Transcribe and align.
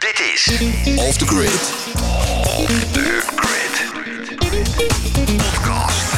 Dit 0.00 0.20
is 0.34 0.48
Off 0.96 1.16
the 1.16 1.26
Grid. 1.26 1.50
The 2.92 3.22
Grid 3.36 4.36
Podcast. 5.36 6.12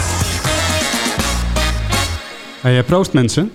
Hey, 2.60 2.78
eh, 2.78 2.84
proost 2.84 3.12
mensen. 3.12 3.52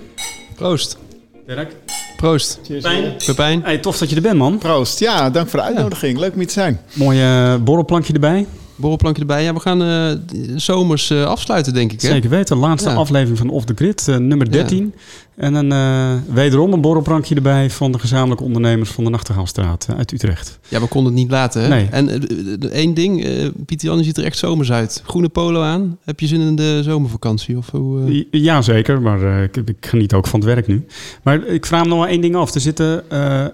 Proost. 0.56 0.98
Dirk. 1.46 1.72
Proost. 2.16 2.60
Pijn. 2.82 3.16
Pepijn. 3.26 3.62
Hey, 3.64 3.78
tof 3.78 3.98
dat 3.98 4.10
je 4.10 4.16
er 4.16 4.22
bent, 4.22 4.38
man. 4.38 4.58
Proost. 4.58 5.00
Ja, 5.00 5.30
dank 5.30 5.50
voor 5.50 5.60
de 5.60 5.66
uitnodiging. 5.66 6.18
Leuk 6.18 6.32
om 6.32 6.38
hier 6.38 6.48
te 6.48 6.54
zijn. 6.54 6.82
Mooi 6.94 7.22
eh, 7.22 7.56
borrelplankje 7.56 8.14
erbij. 8.14 8.48
Borrelplankje 8.78 9.22
erbij. 9.22 9.44
Ja, 9.44 9.54
we 9.54 9.60
gaan 9.60 9.80
de 9.80 10.20
zomers 10.56 11.10
eh, 11.10 11.24
afsluiten, 11.24 11.74
denk 11.74 11.92
ik. 11.92 12.02
Hè? 12.02 12.08
Zeker 12.08 12.30
weten. 12.30 12.58
Laatste 12.58 12.90
Ja. 12.90 12.96
aflevering 12.96 13.38
van 13.38 13.50
Off 13.50 13.66
the 13.66 13.74
Grid, 13.76 14.08
eh, 14.08 14.16
nummer 14.18 14.52
13. 14.52 14.94
En 15.36 15.54
een, 15.54 15.72
eh, 15.72 16.34
wederom 16.34 16.74
een 16.74 16.82
borrelplankje 16.82 17.36
erbij 17.36 17.70
van 17.70 17.92
de 17.92 18.00
gezamenlijke 18.00 18.44
ondernemers 18.44 18.90
van 18.90 19.04
de 19.04 19.10
Nachtegaalstraat 19.10 19.88
uit 19.98 20.12
Utrecht. 20.12 20.60
Ja, 20.68 20.80
we 20.80 20.88
konden 20.88 21.12
het 21.14 21.22
niet 21.22 21.32
laten. 21.32 21.62
Hè? 21.62 21.68
Nee. 21.68 21.88
En 21.92 22.28
één 22.72 22.94
ding, 22.94 23.26
Pieter 23.66 23.88
Jan, 23.88 23.98
je 23.98 24.04
ziet 24.04 24.18
er 24.18 24.24
echt 24.24 24.38
zomers 24.38 24.72
uit. 24.72 25.02
Groene 25.06 25.30
polo 25.30 25.62
aan. 25.62 25.98
Heb 26.04 26.20
je 26.20 26.28
zin 26.28 26.42
in 26.42 26.56
de 26.56 26.80
zomervakantie? 26.84 27.58
Of 27.58 27.70
hoe, 27.72 28.26
Ja, 28.32 28.62
zeker. 28.62 29.02
Maar 29.02 29.44
ik, 29.44 29.56
ik 29.58 29.76
geniet 29.80 30.14
ook 30.14 30.28
van 30.28 30.40
het 30.40 30.50
werk 30.50 30.68
nu. 30.68 30.86
Maar 31.24 31.46
ik 31.48 31.66
vraag 31.66 31.84
me 31.84 31.90
nog 31.90 31.98
wel 32.00 32.08
één 32.08 32.22
ding 32.22 32.36
af. 32.36 32.54
Er 32.56 32.62
zitten 32.62 33.04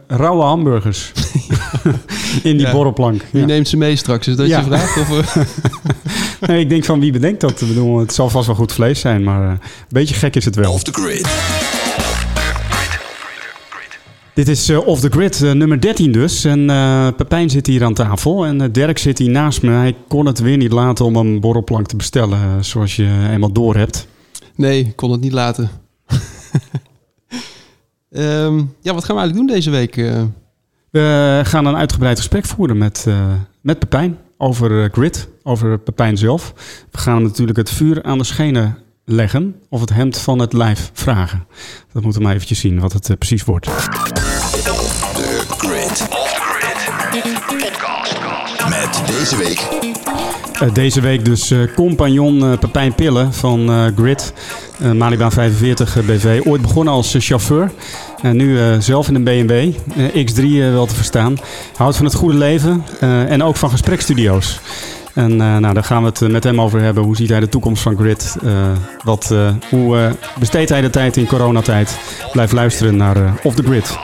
rauwe 0.07 0.43
hamburgers 0.43 1.12
in 2.43 2.57
die 2.57 2.70
borrelplank. 2.71 3.26
Wie 3.31 3.45
neemt 3.45 3.67
ze 3.67 3.77
mee 3.77 3.95
straks? 3.95 4.27
Is 4.27 4.35
dat 4.35 4.48
je 4.48 4.63
vraag? 4.63 4.98
Of? 4.98 5.12
Nee, 6.48 6.59
ik 6.59 6.70
denk 6.70 6.84
van 6.85 6.99
wie 6.99 7.12
bedenkt 7.12 7.41
dat? 7.41 7.62
Ik 7.62 7.67
bedoel, 7.67 7.99
het 7.99 8.13
zal 8.13 8.30
vast 8.30 8.48
wel 8.48 8.55
goed 8.55 8.71
vlees 8.73 8.99
zijn, 8.99 9.23
maar 9.23 9.44
eh, 9.44 9.49
een 9.49 9.59
beetje 9.90 10.16
gek 10.16 10.35
is 10.35 10.45
het 10.45 10.55
wel. 10.55 10.71
Off 10.73 10.84
the 10.84 10.91
Grid. 10.94 11.27
Dit 14.34 14.48
is 14.48 14.70
eh, 14.70 14.88
Off 14.88 15.02
the 15.02 15.09
Grid, 15.09 15.41
eh, 15.41 15.52
nummer 15.52 15.81
13 15.81 16.12
dus. 16.12 16.45
En 16.45 16.70
eh, 16.70 17.07
Pepijn 17.18 17.49
zit 17.49 17.68
hier 17.68 17.84
aan 17.84 17.94
tafel 17.94 18.45
en 18.45 18.71
Dirk 18.71 18.98
zit 18.98 19.18
hier 19.18 19.30
naast 19.30 19.62
me. 19.62 19.71
Hij 19.71 19.95
kon 20.07 20.26
het 20.26 20.40
weer 20.40 20.57
niet 20.57 20.71
laten 20.71 21.05
om 21.05 21.15
een 21.15 21.40
borrelplank 21.40 21.87
te 21.87 21.96
bestellen, 21.96 22.65
zoals 22.65 22.96
je 22.96 23.27
eenmaal 23.32 23.52
door 23.52 23.76
hebt. 23.76 24.07
nee, 24.55 24.80
ik 24.80 24.96
kon 24.96 25.12
het 25.12 25.21
niet 25.21 25.32
laten. 25.34 25.70
Ehm, 28.12 28.57
ja, 28.82 28.93
wat 28.93 29.04
gaan 29.04 29.15
we 29.15 29.21
eigenlijk 29.21 29.35
doen 29.35 29.48
deze 29.48 29.70
week? 29.70 29.98
eh? 29.98 30.21
We 30.90 31.41
gaan 31.43 31.65
een 31.65 31.76
uitgebreid 31.76 32.18
gesprek 32.18 32.46
voeren 32.46 32.77
met, 32.77 33.05
eh, 33.07 33.15
met 33.62 33.80
Pepijn 33.80 34.18
over 34.44 34.84
eh, 34.84 34.91
Grid, 34.91 35.27
over 35.44 35.80
Pepijn 35.80 36.18
zelf. 36.18 36.54
We 36.91 36.98
gaan 36.98 37.16
hem 37.16 37.24
natuurlijk 37.24 37.58
het 37.58 37.70
vuur 37.70 38.04
aan 38.04 38.18
de 38.18 38.24
schenen 38.24 38.77
leggen 39.05 39.55
of 39.70 39.80
het 39.80 39.90
hemd 39.90 40.18
van 40.18 40.40
het 40.40 40.54
lijf 40.54 40.90
vragen. 40.94 41.48
Dat 41.94 42.04
moeten 42.04 42.22
we 42.22 42.27
maar 42.27 42.36
eventjes 42.36 42.60
zien 42.60 42.80
wat 42.80 42.94
het 42.94 43.10
eh, 43.10 43.18
precies 43.18 43.44
wordt. 43.44 43.66
The 43.66 45.44
Grid. 45.58 46.08
Met 48.70 49.04
deze 49.08 49.38
week 49.38 49.93
deze 50.73 51.01
week 51.01 51.26
dus 51.26 51.51
eh, 51.51 51.59
compagnon 51.76 52.51
eh, 52.51 52.57
Pepijn 52.59 52.96
Pillen 52.96 53.34
van 53.34 53.70
eh, 53.71 53.85
Grid, 53.96 54.34
eh 54.82 54.91
Malibaan 54.91 55.32
45 55.32 55.98
eh, 55.98 56.04
BV. 56.05 56.41
Ooit 56.46 56.62
begonnen 56.62 56.93
als 56.93 57.13
eh, 57.15 57.21
chauffeur. 57.21 57.71
En 58.21 58.35
nu 58.35 58.59
eh, 58.59 58.65
zelf 58.79 59.07
in 59.07 59.15
een 59.15 59.24
BMW, 59.24 59.51
eh, 59.96 60.26
X3 60.26 60.40
eh, 60.43 60.71
wel 60.71 60.85
te 60.85 60.96
verstaan. 60.96 61.37
Houdt 61.76 61.96
van 61.96 62.05
het 62.05 62.13
goede 62.15 62.37
leven 62.37 62.84
eh, 62.99 63.31
en 63.31 63.43
ook 63.43 63.55
van 63.55 63.70
gesprekstudio's. 63.70 64.59
En 65.13 65.31
eh, 65.31 65.57
nou, 65.57 65.74
daar 65.74 65.84
gaan 65.84 66.01
we 66.01 66.09
het 66.09 66.22
eh, 66.22 66.29
met 66.29 66.44
hem 66.44 66.62
over 66.62 66.81
hebben. 66.81 67.03
Hoe 67.03 67.16
ziet 67.16 67.29
hij 67.29 67.40
de 67.40 67.50
toekomst 67.50 67.81
van 67.84 67.97
Grid? 67.97 68.35
Eh, 68.44 68.51
wat, 69.03 69.31
eh, 69.31 69.50
hoe 69.69 69.97
eh, 69.97 70.12
besteedt 70.40 70.69
hij 70.69 70.81
de 70.81 70.90
tijd 70.90 71.18
in 71.18 71.28
coronatijd? 71.28 71.97
Blijf 72.31 72.51
luisteren 72.51 72.96
naar 72.96 73.16
eh, 73.16 73.31
Off 73.44 73.56
the 73.56 73.63
Grid. 73.63 73.97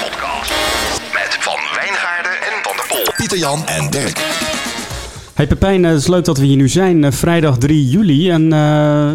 Podcast. 0.00 0.50
Met 1.12 1.36
Van 1.40 1.58
Wijngaarden 1.74 2.32
en 2.32 2.62
Van 2.62 2.76
der 2.76 2.86
Pol. 2.88 3.12
Pieter 3.16 3.38
Jan 3.38 3.66
en 3.66 3.90
Dirk. 3.90 4.45
Hey 5.36 5.46
Pepijn, 5.46 5.84
eh, 5.84 5.90
het 5.90 6.00
is 6.00 6.06
leuk 6.06 6.24
dat 6.24 6.38
we 6.38 6.44
hier 6.46 6.56
nu 6.56 6.68
zijn. 6.68 7.04
eh, 7.04 7.12
vrijdag 7.12 7.58
3 7.58 7.88
juli. 7.88 8.30
En 8.30 8.52
eh, 8.52 8.58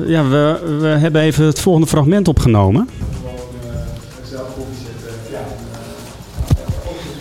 ja, 0.08 0.27
we, 0.27 0.59
we 0.80 0.87
hebben 0.87 1.21
even 1.21 1.45
het 1.45 1.59
volgende 1.59 1.87
fragment 1.87 2.27
opgenomen. 2.27 2.89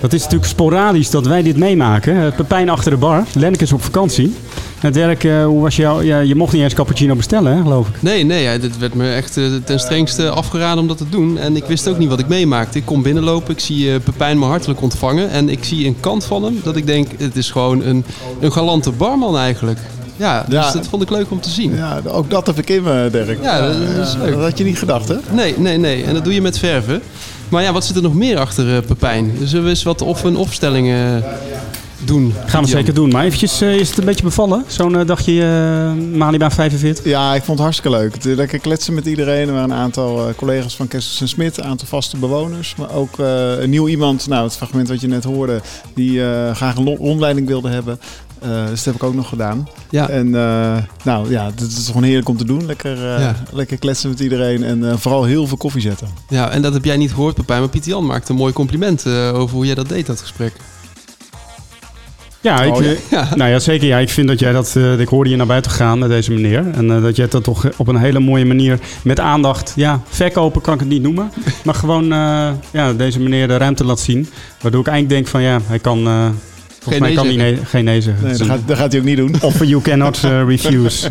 Dat 0.01 0.13
is 0.13 0.23
natuurlijk 0.23 0.51
sporadisch 0.51 1.11
dat 1.11 1.27
wij 1.27 1.43
dit 1.43 1.57
meemaken. 1.57 2.35
Pepijn 2.35 2.69
achter 2.69 2.91
de 2.91 2.97
bar. 2.97 3.25
Lenneke 3.35 3.65
is 3.65 3.73
op 3.73 3.83
vakantie. 3.83 4.35
En 4.81 4.93
Dirk, 4.93 5.25
eh, 5.25 5.45
hoe 5.45 5.63
was 5.63 5.77
jou? 5.77 6.05
Ja, 6.05 6.19
je 6.19 6.35
mocht 6.35 6.53
niet 6.53 6.63
eens 6.63 6.75
cappuccino 6.75 7.15
bestellen, 7.15 7.57
hè, 7.57 7.63
geloof 7.63 7.89
ik. 7.89 8.03
Nee, 8.03 8.25
nee, 8.25 8.43
ja, 8.43 8.59
dit 8.59 8.79
werd 8.79 8.95
me 8.95 9.13
echt 9.13 9.37
eh, 9.37 9.45
ten 9.65 9.79
strengste 9.81 10.31
afgeraden 10.31 10.79
om 10.79 10.89
dat 10.89 10.97
te 10.99 11.09
doen. 11.09 11.39
En 11.39 11.57
ik 11.57 11.65
wist 11.65 11.89
ook 11.89 11.99
niet 11.99 12.09
wat 12.09 12.19
ik 12.19 12.29
meemaakte. 12.29 12.79
Ik 12.79 12.85
kom 12.85 13.03
binnenlopen, 13.03 13.53
ik 13.55 13.61
zie 13.61 13.93
eh, 13.93 14.01
Pepijn 14.05 14.39
me 14.39 14.45
hartelijk 14.45 14.83
ontvangen. 14.83 15.31
En 15.31 15.49
ik 15.49 15.65
zie 15.65 15.87
een 15.87 15.97
kant 16.01 16.25
van 16.25 16.43
hem 16.45 16.61
dat 16.65 16.77
ik 16.77 16.87
denk, 16.87 17.09
het 17.19 17.37
is 17.37 17.51
gewoon 17.51 17.83
een, 17.85 18.05
een 18.41 18.53
galante 18.53 18.91
barman 18.91 19.39
eigenlijk. 19.39 19.79
Ja, 20.17 20.45
dus 20.49 20.55
Ja. 20.55 20.73
dat 20.73 20.87
vond 20.87 21.03
ik 21.03 21.11
leuk 21.11 21.31
om 21.31 21.41
te 21.41 21.51
zien. 21.51 21.77
Ja, 21.77 22.01
ook 22.07 22.31
dat 22.31 22.47
heb 22.47 22.59
ik 22.59 22.71
in 22.71 22.83
me, 22.83 23.09
Dirk. 23.13 23.43
Ja, 23.43 23.61
dat 23.67 24.07
is 24.07 24.15
leuk. 24.17 24.33
Dat 24.35 24.43
had 24.43 24.59
je 24.59 24.65
niet 24.65 24.79
gedacht, 24.79 25.09
hè? 25.09 25.17
Nee, 25.31 25.55
nee, 25.59 25.79
nee. 25.79 26.05
En 26.05 26.15
dat 26.15 26.25
doe 26.25 26.35
je 26.35 26.41
met 26.43 26.59
verven. 26.59 27.03
Maar 27.49 27.63
ja, 27.63 27.73
wat 27.73 27.85
zit 27.85 27.97
er 27.97 28.03
nog 28.03 28.15
meer 28.15 28.39
achter 28.39 28.77
eh, 28.77 28.83
Pepijn? 28.87 29.33
Zullen 29.45 29.65
we 29.65 29.71
eens 29.71 29.83
wat 29.83 30.03
of 30.03 30.25
een 30.25 30.37
opstelling 30.37 30.89
eh, 30.89 30.95
doen? 32.05 32.33
Gaan 32.47 32.63
we 32.63 32.69
Jan? 32.69 32.79
zeker 32.79 32.95
doen. 32.95 33.09
Maar 33.11 33.25
eventjes, 33.25 33.61
eh, 33.61 33.75
is 33.75 33.89
het 33.89 33.99
een 33.99 34.05
beetje 34.05 34.25
bevallen? 34.25 34.65
Zo'n 34.67 34.97
eh, 34.99 35.07
dagje 35.07 35.43
eh 35.43 36.17
Malibaan 36.17 36.51
45? 36.53 37.05
Ja, 37.05 37.35
ik 37.35 37.43
vond 37.43 37.59
het 37.59 37.67
hartstikke 37.67 37.97
leuk. 37.99 38.25
Lekker 38.25 38.59
kletsen 38.59 38.95
met 38.95 39.07
iedereen. 39.07 39.49
Er 39.49 39.55
waren 39.55 39.71
een 39.71 39.77
aantal 39.77 40.29
eh, 40.29 40.35
collega's 40.35 40.77
van 40.77 40.89
Kessels 40.89 41.21
en 41.21 41.29
Smit, 41.29 41.59
een 41.59 41.65
aantal 41.65 41.87
vaste 41.87 42.17
bewoners. 42.17 42.75
Maar 42.79 42.93
ook 42.95 43.19
eh, 43.19 43.61
een 43.61 43.71
nieuw 43.71 43.89
iemand, 43.89 44.27
nou 44.29 44.45
het 44.45 44.57
fragment 44.57 44.89
wat 44.89 45.01
je 45.01 45.07
net 45.09 45.25
hoorde, 45.25 45.61
die 45.95 46.25
eh, 46.25 46.55
graag 46.55 46.77
een 46.77 46.97
rondleiding 46.97 47.47
wilde 47.47 47.69
hebben. 47.69 48.01
Eh, 48.41 48.49
dus 48.67 48.77
dat 48.77 48.85
heb 48.85 48.95
ik 48.95 49.03
ook 49.03 49.15
nog 49.15 49.29
gedaan. 49.29 49.69
Ja, 49.91 50.09
En 50.09 50.27
eh, 50.35 50.77
nou 51.05 51.31
ja, 51.31 51.45
het 51.45 51.61
is 51.61 51.87
gewoon 51.87 52.03
heerlijk 52.03 52.29
om 52.29 52.37
te 52.37 52.45
doen. 52.45 52.67
Lekker, 52.67 52.93
eh, 53.15 53.21
Ja. 53.21 53.35
lekker 53.53 53.79
kletsen 53.79 54.11
met 54.11 54.21
iedereen 54.21 54.63
en 54.65 54.91
eh, 54.91 54.97
vooral 54.97 55.25
heel 55.25 55.47
veel 55.47 55.57
koffie 55.57 55.81
zetten. 55.83 56.09
ja, 56.29 56.51
en 56.51 56.63
dat 56.63 56.73
heb 56.73 56.85
jij 56.85 56.97
niet 56.97 57.11
gehoord, 57.13 57.35
Pepijn. 57.35 57.61
Maar 57.61 57.69
Pieter 57.69 57.91
Jan 57.91 58.07
maakte 58.07 58.33
een 58.33 58.39
mooi 58.39 58.53
compliment 58.53 59.07
eh, 59.07 59.35
over 59.35 59.55
hoe 59.57 59.67
jij 59.67 59.75
dat 59.75 59.89
deed, 59.89 60.07
dat 60.07 60.21
gesprek. 60.21 60.53
Ja, 62.43 62.63
ik, 62.63 62.75
Oh, 62.75 62.83
ja. 62.83 62.91
eh, 62.91 62.97
Ja. 63.11 63.29
Nou 63.35 63.51
ja, 63.51 63.59
zeker. 63.59 63.87
Ja, 63.87 63.99
ik 63.99 64.09
vind 64.11 64.29
dat 64.29 64.39
jij 64.39 64.53
dat. 64.53 64.75
eh, 64.77 64.99
ik 65.01 65.09
hoorde 65.09 65.31
je 65.31 65.37
naar 65.37 65.47
buiten 65.47 65.71
gaan 65.71 65.99
met 65.99 66.09
deze 66.09 66.33
meneer. 66.33 66.65
En 66.75 66.91
eh, 66.91 67.03
dat 67.03 67.17
jij 67.17 67.29
dat 67.29 67.45
toch 67.45 67.67
op 67.77 67.89
een 67.89 67.97
hele 67.97 68.19
mooie 68.21 68.45
manier 68.45 68.79
met 69.03 69.21
aandacht. 69.21 69.73
Ja, 69.77 70.01
verkopen 70.09 70.61
kan 70.61 70.75
ik 70.75 70.81
het 70.81 70.89
niet 70.89 71.03
noemen. 71.03 71.31
Maar 71.65 71.75
gewoon 71.75 72.13
eh, 72.13 72.51
ja, 72.71 72.93
deze 72.93 73.21
meneer 73.21 73.49
de 73.49 73.57
ruimte 73.57 73.85
laat 73.85 74.01
zien. 74.01 74.29
Waardoor 74.61 74.81
ik 74.81 74.87
eigenlijk 74.87 75.09
denk 75.23 75.29
van 75.33 75.43
ja, 75.43 75.61
hij 75.67 75.79
kan. 75.79 76.07
eh, 76.07 76.29
volgens 76.81 76.85
Geen 76.89 76.99
mij 77.01 77.09
nee 77.09 77.17
kan 77.17 77.27
hij 77.27 77.35
zeggen. 77.35 77.55
nee, 77.57 77.65
geen 77.67 77.85
nee 77.85 78.01
zeggen. 78.01 78.23
Nee, 78.25 78.33
dat 78.33 78.41
is 78.41 78.47
gaat, 78.47 78.61
dat 78.69 78.77
gaat 78.79 78.91
hij 78.93 79.01
ook 79.01 79.07
niet 79.07 79.17
doen. 79.17 79.35
Offer 79.41 79.67
you 79.67 79.83
cannot 79.83 80.19
refuse. 80.47 81.09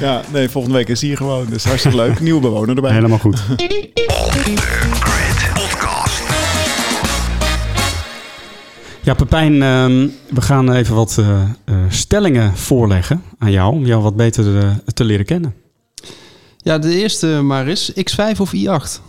Ja, 0.00 0.20
nee, 0.32 0.48
volgende 0.48 0.76
week 0.76 0.88
is 0.88 1.00
hij 1.00 1.08
hier 1.08 1.18
gewoon. 1.18 1.46
Dus 1.50 1.64
hartstikke 1.64 1.96
leuk. 1.96 2.20
Nieuwe 2.20 2.40
bewoner 2.40 2.76
erbij. 2.76 2.92
helemaal 2.92 3.18
goed. 3.18 3.38
Ja, 9.06 9.14
Pepijn, 9.14 9.62
ehm, 9.62 10.08
we 10.28 10.40
gaan 10.40 10.72
even 10.72 10.94
wat 10.94 11.18
eh, 11.18 11.42
eh, 11.42 11.76
stellingen 11.88 12.56
voorleggen 12.56 13.22
aan 13.38 13.50
jou. 13.50 13.72
Om 13.72 13.86
jou 13.86 14.02
wat 14.02 14.16
beter 14.16 14.58
eh, 14.58 14.70
te 14.94 15.04
leren 15.04 15.24
kennen. 15.24 15.54
Ja, 16.56 16.78
de 16.78 16.98
eerste 16.98 17.26
maar 17.26 17.68
is 17.68 17.92
X5 17.92 18.40
of 18.40 18.52
i8? 18.56 19.00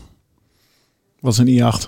Wat 1.19 1.34
is 1.34 1.38
een 1.38 1.47
i8? 1.47 1.85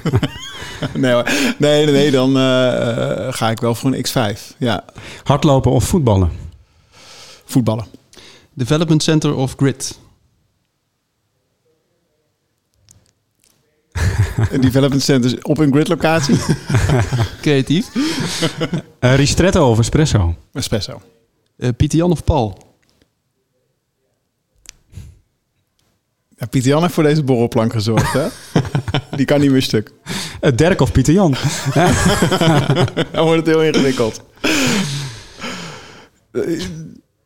nee, 0.94 1.14
nee, 1.14 1.24
nee, 1.58 1.86
nee, 1.86 2.10
dan 2.10 2.36
eh, 2.36 3.26
eh, 3.26 3.32
ga 3.34 3.50
ik 3.50 3.60
wel 3.60 3.74
voor 3.74 3.92
een 3.92 4.06
X5. 4.06 4.56
Ja, 4.58 4.84
Hardlopen 5.22 5.70
of 5.70 5.84
voetballen? 5.84 6.30
voetballen. 7.44 7.86
Development 8.54 9.02
Center 9.02 9.34
of 9.34 9.54
Grid? 9.56 9.98
Een 14.50 14.60
development 14.70 15.02
center 15.02 15.38
op 15.42 15.58
een 15.58 15.72
grid 15.72 15.88
locatie. 15.88 16.36
Creatief. 17.40 17.86
Eh, 18.98 19.14
ristretto 19.14 19.70
of 19.70 19.78
espresso? 19.78 20.34
Espresso. 20.52 21.00
Eh, 21.56 21.68
Pieter 21.76 21.98
Jan 21.98 22.10
of 22.10 22.24
Paul? 22.24 22.58
Ja, 26.36 26.46
Pieter 26.46 26.70
Jan 26.70 26.82
heeft 26.82 26.94
voor 26.94 27.02
deze 27.02 27.22
borrelplank 27.22 27.72
gezorgd, 27.72 28.12
hè? 28.12 28.26
Die 29.16 29.26
kan 29.26 29.40
niet 29.40 29.50
meer 29.50 29.62
stuk. 29.62 29.92
Eh, 30.40 30.52
Dirk 30.54 30.80
of 30.80 30.92
Pieter 30.92 31.14
Jan? 31.14 31.34
Dan 33.12 33.24
wordt 33.24 33.46
het 33.46 33.46
heel 33.46 33.62
ingewikkeld. 33.62 34.22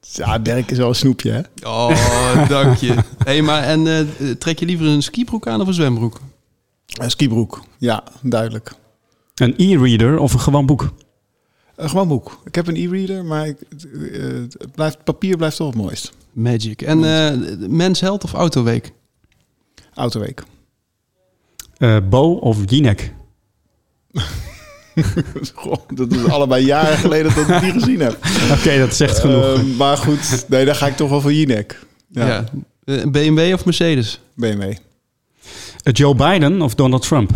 Ja, 0.01 0.39
Dirk 0.39 0.71
is 0.71 0.79
wel 0.79 0.89
een 0.89 0.95
snoepje, 0.95 1.31
hè? 1.31 1.69
Oh, 1.69 2.49
dank 2.49 2.77
je. 2.77 2.95
hey, 3.25 3.43
maar 3.43 3.63
en 3.63 3.87
eh, 3.87 4.31
trek 4.31 4.59
je 4.59 4.67
liever 4.67 4.87
een 4.87 5.03
skibroek 5.03 5.47
aan 5.47 5.61
of 5.61 5.67
een 5.67 5.75
zwembroek? 5.75 6.21
Een 6.99 7.11
skibroek. 7.11 7.63
Ja, 7.79 8.05
duidelijk. 8.23 8.73
Een 9.35 9.55
e-reader 9.57 10.19
of 10.19 10.33
een 10.33 10.41
gewoon 10.41 10.67
boek? 10.67 10.93
Een 11.77 11.89
gewoon 11.89 12.09
boek. 12.09 12.41
Ik 12.45 12.55
heb 12.55 12.67
een 12.67 12.77
e-reader, 12.77 13.25
maar 13.25 13.47
ik, 13.47 13.61
eh, 13.61 14.23
het 14.59 14.73
blijft, 14.75 15.05
papier 15.05 15.37
blijft 15.37 15.57
toch 15.57 15.67
het 15.67 15.77
mooist. 15.77 16.13
Magic. 16.33 16.83
En 16.83 17.05
eh 17.05 17.57
Mens 17.69 18.01
Held 18.01 18.25
of 18.25 18.33
Autoweek? 18.33 18.93
Autoweek. 19.95 20.43
Eh 21.77 21.97
Bo 22.09 22.33
of 22.33 22.59
Jinek? 22.71 23.13
Goh, 25.55 25.77
dat 25.95 26.13
is 26.13 26.25
allebei 26.29 26.65
jaren 26.65 26.97
geleden 26.99 27.35
dat 27.35 27.49
ik 27.49 27.61
die 27.61 27.73
gezien 27.73 28.01
heb. 28.01 28.19
Oké, 28.59 28.79
dat 28.79 28.95
zegt 28.95 29.19
genoeg. 29.19 29.45
Eh, 29.45 29.63
maar 29.63 29.97
goed, 29.97 30.45
nee, 30.49 30.65
dan 30.65 30.75
ga 30.77 30.87
ik 30.87 30.97
toch 30.97 31.11
wel 31.11 31.21
voor 31.21 31.33
Jinek. 31.33 31.87
Ja. 32.09 32.27
Ja, 32.27 32.45
Eh, 32.85 33.01
Een 33.01 33.13
BMW 33.13 33.53
of 33.53 33.65
Mercedes? 33.65 34.21
BMW. 34.35 34.73
Eh, 35.87 35.93
Joe 35.93 36.15
Biden 36.15 36.63
of 36.63 36.75
Donald 36.75 37.03
Trump? 37.03 37.31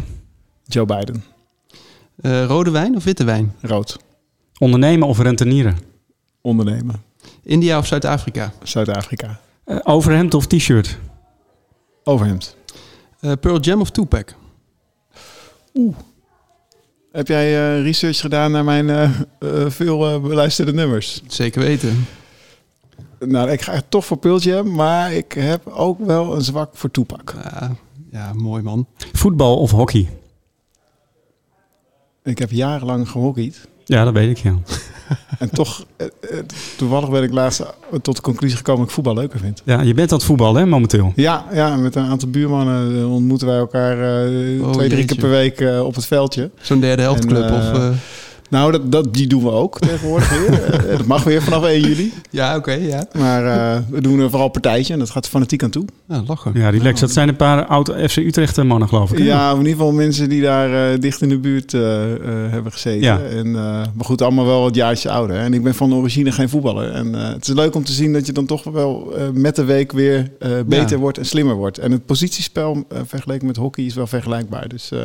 Joe 0.65 0.87
Biden. 0.87 1.25
Eh, 2.21 2.45
rode 2.45 2.71
wijn 2.71 2.97
of 2.97 3.05
witte 3.05 3.25
wijn? 3.25 3.55
Rood. 3.61 3.99
Ondernemen 4.59 5.09
of 5.09 5.19
rentenieren? 5.19 5.79
Ondernemen. 6.41 7.03
India 7.43 7.79
of 7.79 7.87
Zuid-Afrika? 7.87 8.53
Zuid-Afrika. 8.63 9.41
Eh, 9.65 9.77
overhemd 9.85 10.35
of 10.35 10.47
t-shirt? 10.47 10.99
Overhemd. 12.05 12.57
Eh, 13.21 13.33
Pearl 13.41 13.61
Jam 13.61 13.81
of 13.81 13.91
Tupac? 13.91 14.35
Heb 17.13 17.29
jij 17.29 17.77
eh, 17.77 17.83
research 17.83 18.21
gedaan 18.21 18.51
naar 18.53 18.65
mijn 18.65 19.15
veel 19.69 20.21
beluisterde 20.21 20.73
nummers? 20.73 21.23
Zeker 21.27 21.61
weten. 21.61 22.07
Nou, 23.19 23.51
ik 23.51 23.61
ga 23.61 23.83
toch 23.89 24.05
voor 24.05 24.17
Pearl 24.17 24.39
Jam, 24.39 24.75
maar 24.75 25.13
ik 25.13 25.33
heb 25.33 25.67
ook 25.67 25.99
wel 25.99 26.35
een 26.35 26.43
zwak 26.43 26.71
voor 26.77 26.91
Tupac. 26.91 27.35
Ja, 27.43 27.77
ja, 28.13 28.33
mooi 28.33 28.63
man. 28.63 28.87
Voetbal 29.13 29.57
of 29.57 29.71
hockey? 29.71 30.09
Ik 32.25 32.39
heb 32.39 32.51
jarenlang 32.51 33.09
gehockeyd. 33.09 33.69
Ja, 33.85 34.05
dat 34.05 34.13
weet 34.13 34.31
ik, 34.31 34.39
ja. 34.39 34.55
En 35.39 35.51
toch, 35.51 35.85
eh, 35.97 36.07
eh, 36.07 36.39
toevallig 36.77 37.11
ben 37.11 37.23
ik 37.23 37.33
laatst 37.33 37.63
tot 38.03 38.17
de 38.17 38.23
conclusie 38.23 38.57
gekomen 38.57 38.81
dat 38.81 38.89
ik 38.89 38.95
voetbal 38.95 39.15
leuker 39.15 39.39
vind. 39.39 39.63
Ja, 39.65 39.81
je 39.81 39.95
bent 39.95 40.13
aan 40.13 40.17
het 40.19 40.27
voetballen, 40.27 40.61
hè, 40.61 40.67
momenteel. 40.67 41.13
Ja, 41.17 41.45
ja 41.53 41.77
met 41.77 41.95
een 41.95 42.07
aantal 42.07 42.29
buurmannen 42.29 42.99
eh, 42.99 43.13
ontmoeten 43.13 43.47
wij 43.47 43.57
elkaar 43.57 43.93
eh, 43.99 44.63
Oh, 44.63 44.71
twee, 44.73 44.89
drie 44.89 45.01
jeetje. 45.01 45.05
keer 45.05 45.17
per 45.17 45.31
week 45.31 45.61
eh, 45.61 45.85
op 45.85 45.95
het 45.95 46.07
veldje. 46.07 46.51
Zo'n 46.61 46.81
derde 46.81 47.03
helftclub 47.03 47.43
En, 47.43 47.51
eh, 47.51 47.91
of... 47.91 47.97
Nou, 48.51 48.73
dat, 48.73 48.93
dat, 48.93 49.15
die 49.15 49.27
doen 49.27 49.43
we 49.43 49.51
ook 49.51 49.79
tegenwoordig 49.79 50.31
weer. 50.31 50.49
Eh, 50.91 50.97
dat 50.97 51.07
mag 51.07 51.23
weer 51.25 51.43
vanaf 51.43 51.65
1 51.65 51.81
juli. 51.81 52.13
ja, 52.31 52.57
oké, 52.57 52.73
ja. 52.73 53.05
Maar 53.19 53.45
eh, 53.47 53.83
we 53.91 54.01
doen 54.01 54.21
er 54.21 54.31
vooral 54.31 54.49
partijtje 54.49 54.93
en 54.93 54.99
dat 54.99 55.11
gaat 55.11 55.29
fanatiek 55.29 55.63
aan 55.63 55.71
toe. 55.71 55.85
ja. 56.09 56.23
Lachen. 56.27 56.53
Ja, 56.55 56.71
relax. 56.71 57.01
Dat 57.01 57.11
zijn 57.11 57.29
een 57.29 57.37
paar 57.37 57.67
oud 57.67 57.89
FC 58.09 58.17
Utrecht 58.17 58.59
eh, 58.59 58.65
mannen, 58.65 58.89
geloof 58.89 59.13
ik. 59.13 59.19
hè? 59.19 59.25
Ja, 59.25 59.51
in 59.51 59.57
ieder 59.57 59.73
geval 59.73 59.93
mensen 59.93 60.29
die 60.29 60.43
daar 60.43 61.01
dicht 61.01 61.23
in 61.23 61.29
de 61.29 61.39
buurt 61.39 61.75
eh, 61.75 62.13
eh, 62.13 62.19
hebben 62.51 62.73
gezeten. 62.73 63.01
Ja. 63.01 63.21
En, 63.21 63.47
eh, 63.47 63.53
maar 63.95 64.05
goed, 64.05 64.23
allemaal 64.23 64.47
wel 64.47 64.61
wat 64.63 64.75
jaartje 64.75 65.11
ouder. 65.11 65.37
En 65.37 65.55
ik 65.55 65.63
ben 65.63 65.75
van 65.75 65.95
origine 65.95 66.33
geen 66.33 66.49
voetballer. 66.49 66.91
En 66.91 67.15
eh, 67.15 67.29
het 67.29 67.49
is 67.49 67.55
leuk 67.55 67.75
om 67.75 67.85
te 67.85 67.93
zien 67.93 68.13
dat 68.13 68.27
je 68.27 68.33
dan 68.33 68.47
toch 68.47 68.65
wel 68.65 69.15
eh, 69.17 69.23
met 69.33 69.57
de 69.57 69.65
week 69.65 69.93
weer 69.93 70.31
eh, 70.39 70.51
beter 70.67 70.91
Ja. 70.91 70.97
wordt 70.97 71.19
en 71.19 71.27
slimmer 71.27 71.55
wordt. 71.55 71.79
En 71.79 71.93
het 71.93 72.07
positiespel 72.07 72.85
vergeleken 73.07 73.47
met 73.47 73.57
hockey 73.57 73.85
is 73.85 73.95
wel 73.95 74.07
vergelijkbaar. 74.07 74.69
Dus, 74.69 74.91
eh, 74.91 74.99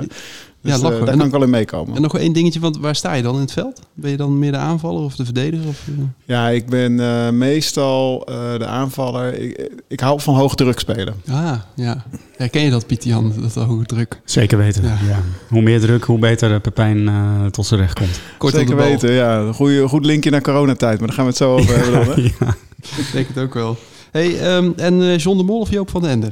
dus, 0.66 0.76
eh, 0.76 0.82
lachen. 0.82 1.00
daar 1.00 1.10
En- 1.10 1.18
kan 1.18 1.26
ik 1.26 1.32
wel 1.32 1.44
in 1.44 1.50
meekomen. 1.50 1.96
En 1.96 2.02
nog 2.02 2.18
één 2.18 2.34
dingetje, 2.34 2.60
want 2.60 2.78
waar 2.78 2.96
sta 2.96 3.14
je 3.14 3.24
dan 3.24 3.36
in 3.36 3.42
het 3.42 3.52
veld? 3.52 3.82
Ben 3.94 4.12
je 4.12 4.18
dan 4.18 4.40
meer 4.40 4.52
de 4.52 4.58
aanvaller 4.58 5.02
of 5.04 5.16
de 5.16 5.26
verdediger? 5.26 5.68
Of, 5.68 5.88
eh? 5.88 6.04
Ja, 6.26 6.50
ik 6.50 6.66
ben 6.70 7.00
eh, 7.00 7.30
meestal 7.30 8.26
eh, 8.28 8.58
de 8.58 8.66
aanvaller. 8.66 9.40
Ik, 9.40 9.70
ik 9.88 10.00
hou 10.00 10.22
van 10.22 10.36
hoog 10.36 10.56
druk 10.56 10.80
spelen. 10.80 11.16
Ah, 11.30 11.52
ja. 11.76 12.06
Herken 12.38 12.62
je 12.62 12.70
dat, 12.70 12.88
Pieter 12.88 13.10
Jan, 13.10 13.34
dat 13.42 13.54
hoge 13.54 13.86
druk? 13.86 14.22
Zeker 14.26 14.58
weten. 14.58 14.84
Ja. 14.84 14.98
Ja. 15.08 15.20
Hoe 15.50 15.62
meer 15.62 15.80
druk, 15.80 16.04
hoe 16.04 16.20
beter 16.20 16.60
Pepijn 16.60 17.10
tot 17.52 17.66
zijn 17.66 17.80
recht 17.80 17.94
komt. 17.98 18.20
Kort 18.38 18.54
Zeker 18.54 18.76
weten, 18.76 19.12
ja. 19.12 19.52
Goeie, 19.52 19.88
goed 19.88 20.06
linkje 20.06 20.30
naar 20.30 20.42
coronatijd, 20.42 20.98
maar 21.00 21.08
daar 21.08 21.16
gaan 21.16 21.26
we 21.26 21.30
het 21.32 21.40
zo 21.40 21.54
over 21.56 21.76
hebben 21.80 22.06
dan. 22.06 22.16
Hè? 22.16 22.22
Ja. 22.22 22.56
Ik 22.98 23.10
denk 23.14 23.28
het 23.28 23.38
ook 23.38 23.54
wel. 23.54 23.78
Hey, 24.12 24.40
ehm, 24.40 24.72
en 24.76 25.02
eh, 25.02 25.18
John 25.18 25.38
de 25.38 25.44
Mol 25.44 25.60
of 25.60 25.70
Joop 25.72 25.90
van 25.90 26.02
den 26.02 26.10
Ende? 26.12 26.32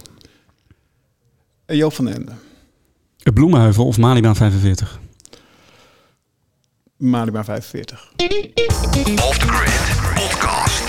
En 1.66 1.78
Joop 1.78 1.94
van 1.94 2.06
den 2.06 2.14
Ende. 2.16 2.32
Het 3.24 3.34
Bloemenheuvel 3.34 3.86
of 3.86 3.98
Malibaan 3.98 4.36
45? 4.36 5.00
Malibaan 6.98 7.44
45. 7.44 8.12
Off 9.16 9.38
the 9.38 9.48
Grid 9.48 10.14
Podcast. 10.14 10.84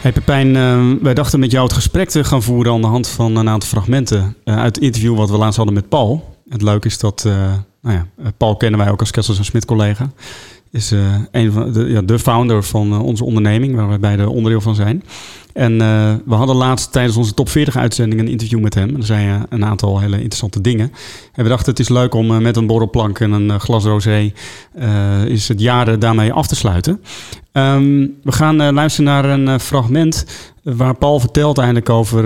Hey 0.00 0.12
Pepijn, 0.12 0.56
eh, 0.56 1.02
wij 1.02 1.14
dachten 1.14 1.40
met 1.40 1.50
jou 1.50 1.64
het 1.64 1.72
gesprek 1.72 2.08
te 2.08 2.24
gaan 2.24 2.42
voeren 2.42 2.72
aan 2.72 2.80
de 2.80 2.86
hand 2.86 3.08
van 3.08 3.36
een 3.36 3.48
aantal 3.48 3.68
fragmenten 3.68 4.36
eh, 4.44 4.58
uit 4.58 4.74
het 4.74 4.84
interview 4.84 5.16
wat 5.16 5.30
we 5.30 5.36
laatst 5.36 5.56
hadden 5.56 5.74
met 5.74 5.88
Paul. 5.88 6.36
Het 6.48 6.62
leuke 6.62 6.86
is 6.86 6.98
dat, 6.98 7.24
eh, 7.26 7.32
nou 7.82 7.96
ja, 7.96 8.06
eh, 8.16 8.26
Paul 8.36 8.56
kennen 8.56 8.80
wij 8.80 8.90
ook 8.90 9.00
als 9.00 9.10
Kessels 9.10 9.38
en 9.38 9.44
Smit 9.44 9.64
collega. 9.64 10.10
Is 10.72 10.92
eh, 10.92 11.14
een 11.30 11.52
van 11.52 11.72
de, 11.72 11.84
ja, 11.84 12.02
de 12.02 12.18
founder 12.18 12.62
van 12.62 12.92
eh, 12.92 13.02
onze 13.02 13.24
onderneming, 13.24 13.74
waar 13.74 13.88
wij 13.88 13.98
beide 13.98 14.28
onderdeel 14.28 14.60
van 14.60 14.74
zijn. 14.74 15.02
En 15.52 15.80
eh, 15.80 16.14
we 16.24 16.34
hadden 16.34 16.56
laatst 16.56 16.92
tijdens 16.92 17.16
onze 17.16 17.34
top 17.34 17.48
40 17.48 17.76
uitzending 17.76 18.20
een 18.20 18.28
interview 18.28 18.60
met 18.60 18.74
hem. 18.74 18.94
En 18.94 19.02
zei 19.02 19.26
hij 19.26 19.40
een 19.48 19.64
aantal 19.64 20.00
hele 20.00 20.16
interessante 20.16 20.60
dingen. 20.60 20.92
En 21.32 21.42
we 21.42 21.48
dachten 21.48 21.70
het 21.70 21.80
is 21.80 21.88
leuk 21.88 22.14
om 22.14 22.42
met 22.42 22.56
een 22.56 22.66
borrelplank 22.66 23.18
en 23.18 23.32
een 23.32 23.60
glas 23.60 23.84
rosé 23.84 24.32
is 25.26 25.48
het 25.48 25.60
jaar 25.60 25.98
daarmee 25.98 26.32
af 26.32 26.46
te 26.46 26.56
sluiten. 26.56 27.02
Ehm, 27.52 28.06
we 28.22 28.32
gaan 28.32 28.72
luisteren 28.72 29.12
naar 29.12 29.24
een 29.24 29.60
fragment 29.60 30.26
waar 30.62 30.94
Paul 30.94 31.20
vertelt 31.20 31.58
eigenlijk 31.58 31.90
over 31.90 32.24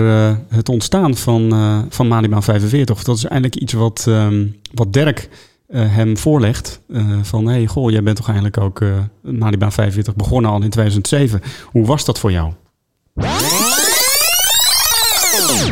het 0.49 0.69
ontstaan 0.69 1.15
van, 1.15 1.53
van 1.89 2.07
Malibaan 2.07 2.43
45. 2.43 3.03
Dat 3.03 3.17
is 3.17 3.23
eigenlijk 3.23 3.61
iets 3.61 3.73
wat, 3.73 4.05
ehm, 4.07 4.45
wat 4.73 4.93
Dirk 4.93 5.29
eh, 5.67 5.81
hem 5.95 6.17
voorlegt. 6.17 6.81
Eh, 6.89 7.05
van, 7.21 7.47
hey, 7.47 7.67
goh, 7.67 7.91
jij 7.91 8.03
bent 8.03 8.15
toch 8.17 8.25
eigenlijk 8.27 8.57
ook 8.57 8.81
eh 8.81 8.89
Malibaan 9.21 9.71
45 9.71 10.15
begonnen 10.15 10.51
al 10.51 10.61
in 10.61 10.69
2007. 10.69 11.41
Hoe 11.65 11.85
was 11.85 12.05
dat 12.05 12.19
voor 12.19 12.31
jou? 12.31 12.51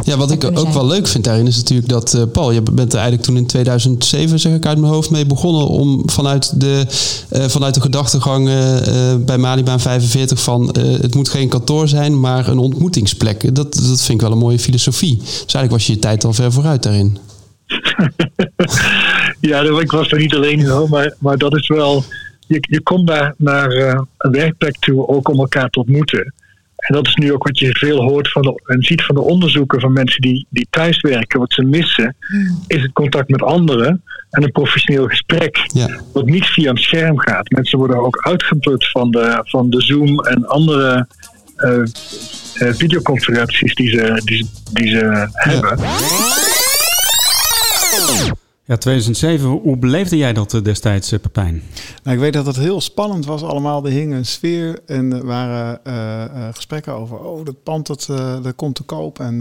Ja, 0.04 0.18
wat 0.18 0.32
ik 0.32 0.44
ook 0.44 0.74
wel 0.74 0.86
leuk 0.88 1.08
vind 1.08 1.24
daarin 1.24 1.48
is 1.48 1.58
natuurlijk 1.58 1.90
dat, 1.90 2.14
eh, 2.14 2.22
Paul, 2.32 2.52
je 2.52 2.62
bent 2.62 2.94
er 2.94 3.00
eigenlijk 3.00 3.28
toen 3.28 3.38
in 3.38 3.46
2007, 3.46 4.40
zeg 4.40 4.54
ik 4.54 4.66
uit 4.66 4.78
mijn 4.78 4.94
hoofd, 4.94 5.10
mee 5.10 5.26
begonnen 5.26 5.68
om 5.68 6.02
vanuit 6.10 6.60
de, 6.60 6.86
eh, 7.30 7.46
vanuit 7.46 7.74
de 7.74 7.82
gedachtegang 7.82 8.48
eh, 8.48 9.12
eh, 9.12 9.20
bij 9.20 9.38
Malibaan 9.38 9.80
45 9.80 10.42
van 10.42 10.72
eh, 10.72 10.84
het 10.84 11.16
moet 11.16 11.30
geen 11.30 11.50
kantoor 11.50 11.88
zijn, 11.88 12.20
maar 12.20 12.48
een 12.48 12.58
ontmoetingsplek. 12.58 13.56
Dat, 13.56 13.74
dat 13.74 14.02
vind 14.02 14.10
ik 14.10 14.22
wel 14.22 14.32
een 14.32 14.38
mooie 14.38 14.60
filosofie. 14.60 15.18
Dus 15.18 15.28
eigenlijk 15.36 15.72
was 15.72 15.88
je 15.88 15.94
je 15.94 16.00
tijd 16.00 16.26
al 16.26 16.34
ver 16.34 16.52
vooruit 16.52 16.84
daarin. 16.84 17.18
Ja, 19.42 19.62
dat- 19.64 19.82
ik 19.82 19.92
was 19.92 20.12
er 20.12 20.18
niet 20.20 20.36
alleen 20.36 20.60
in 20.60 20.68
hoor, 20.68 20.90
maar, 20.90 21.14
maar 21.20 21.38
dat 21.38 21.56
is 21.56 21.68
wel. 21.68 22.04
Je, 22.48 22.58
je 22.70 22.82
komt 22.82 23.08
daar 23.08 23.34
naar 23.38 23.70
eh, 23.72 24.02
een 24.18 24.32
werkplek 24.32 24.76
toe 24.80 25.08
ook 25.08 25.28
om 25.30 25.40
elkaar 25.40 25.70
te 25.70 25.80
ontmoeten. 25.80 26.34
En 26.76 26.96
dat 26.96 27.08
is 27.08 27.16
nu 27.16 27.34
ook 27.34 27.44
wat 27.44 27.60
je 27.60 27.76
veel 27.78 28.02
hoort 28.02 28.32
van 28.32 28.42
de, 28.42 28.62
en 28.66 28.82
ziet 28.84 29.04
van 29.06 29.16
de 29.16 29.22
onderzoeken 29.22 29.80
van 29.80 29.94
mensen 29.94 30.22
die, 30.22 30.46
die 30.50 30.68
thuiswerken. 30.70 31.40
Wat 31.40 31.54
ze 31.54 31.62
missen, 31.64 32.16
is 32.68 32.82
het 32.82 32.92
contact 32.94 33.30
met 33.30 33.42
anderen 33.42 34.02
en 34.30 34.44
een 34.44 34.52
professioneel 34.52 35.08
gesprek. 35.08 35.58
Ja. 35.74 36.00
Wat 36.14 36.26
niet 36.26 36.46
via 36.46 36.70
een 36.70 36.78
scherm 36.78 37.20
gaat. 37.20 37.50
Mensen 37.50 37.78
worden 37.78 37.98
ook 38.06 38.18
uitgeput 38.28 38.90
van 38.92 39.12
de, 39.12 39.42
van 39.46 39.70
de 39.70 39.82
Zoom 39.82 40.20
en 40.20 40.48
andere 40.48 41.08
eh, 41.56 41.80
eh, 41.80 42.74
videoconferenties 42.74 43.76
die 43.76 43.90
ze, 43.90 44.22
die, 44.26 44.38
ze- 44.38 44.72
die 44.74 44.88
ze 44.90 45.28
hebben. 45.34 45.78
Ja, 45.80 45.86
2007, 48.78 49.48
hoe- 49.50 49.78
beleefde 49.78 50.18
jij 50.18 50.34
dat 50.34 50.54
eh, 50.54 50.62
destijds, 50.64 51.12
eh, 51.12 51.20
Pepijn? 51.20 51.64
Nou, 52.04 52.16
ik 52.16 52.22
weet 52.22 52.34
dat 52.34 52.46
het 52.46 52.56
heel 52.56 52.82
spannend 52.82 53.26
was 53.26 53.44
allemaal. 53.44 53.86
Er 53.86 53.92
hing 53.92 54.14
een 54.14 54.26
sfeer 54.26 54.80
en 54.86 55.14
er 55.14 55.26
waren 55.26 55.86
eh, 55.86 56.48
gesprekken 56.54 56.94
over... 56.94 57.18
oh, 57.20 57.46
dat 57.46 57.64
pand 57.64 57.88
dat, 57.88 58.06
dat 58.44 58.56
komt 58.56 58.76
te 58.76 58.84
koop. 58.84 59.20
En 59.20 59.38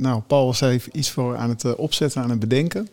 nou, 0.00 0.20
Paul 0.26 0.46
was 0.46 0.60
even 0.60 0.98
iets 0.98 1.10
voor 1.10 1.36
aan 1.36 1.48
het 1.48 1.76
opzetten, 1.76 2.22
aan 2.22 2.30
het 2.30 2.38
bedenken. 2.38 2.88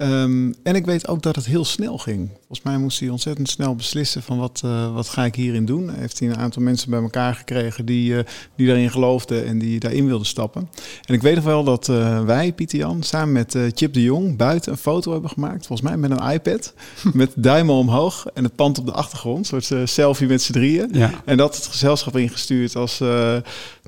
Ehm, 0.00 0.52
en 0.62 0.74
ik 0.74 0.84
weet 0.84 1.08
ook 1.08 1.22
dat 1.22 1.36
het 1.36 1.46
heel 1.46 1.64
snel 1.64 1.98
ging. 1.98 2.28
Volgens 2.36 2.62
mij 2.62 2.78
moest 2.78 3.00
hij 3.00 3.08
ontzettend 3.08 3.48
snel 3.48 3.74
beslissen 3.74 4.22
van 4.22 4.38
wat, 4.38 4.60
eh, 4.64 4.94
wat 4.94 5.08
ga 5.08 5.24
ik 5.24 5.34
hierin 5.34 5.64
doen. 5.64 5.90
Heeft 5.90 6.18
hij 6.18 6.28
een 6.28 6.36
aantal 6.36 6.62
mensen 6.62 6.90
bij 6.90 7.00
elkaar 7.00 7.34
gekregen 7.34 7.86
die, 7.86 8.16
eh, 8.16 8.24
die 8.56 8.66
daarin 8.66 8.90
geloofden 8.90 9.46
en 9.46 9.58
die 9.58 9.80
daarin 9.80 10.06
wilden 10.06 10.26
stappen. 10.26 10.68
En 11.04 11.14
ik 11.14 11.22
weet 11.22 11.34
nog 11.34 11.44
wel 11.44 11.64
dat 11.64 11.88
eh, 11.88 12.24
wij, 12.24 12.52
Pieter 12.52 12.78
Jan, 12.78 13.02
samen 13.02 13.32
met 13.32 13.58
Chip 13.74 13.92
de 13.92 14.02
Jong 14.02 14.36
buiten 14.36 14.72
een 14.72 14.78
foto 14.78 15.12
hebben 15.12 15.30
gemaakt. 15.30 15.66
Volgens 15.66 15.88
mij 15.88 15.98
met 15.98 16.10
een 16.10 16.30
iPad. 16.30 16.74
met 17.12 17.32
duimen 17.36 17.74
omhoog 17.74 18.26
en 18.34 18.44
het 18.44 18.54
pand 18.54 18.78
op 18.78 18.86
de 18.86 18.92
achtergrond. 18.92 19.50
Een 19.50 19.62
soort 19.62 19.88
selfie 19.90 20.28
met 20.28 20.42
z'n 20.42 20.52
drieën. 20.52 20.88
Ja. 20.92 21.10
En 21.24 21.36
dat 21.36 21.56
het 21.56 21.66
gezelschap 21.66 22.16
ingestuurd 22.16 22.76
als 22.76 23.00
uh, 23.00 23.36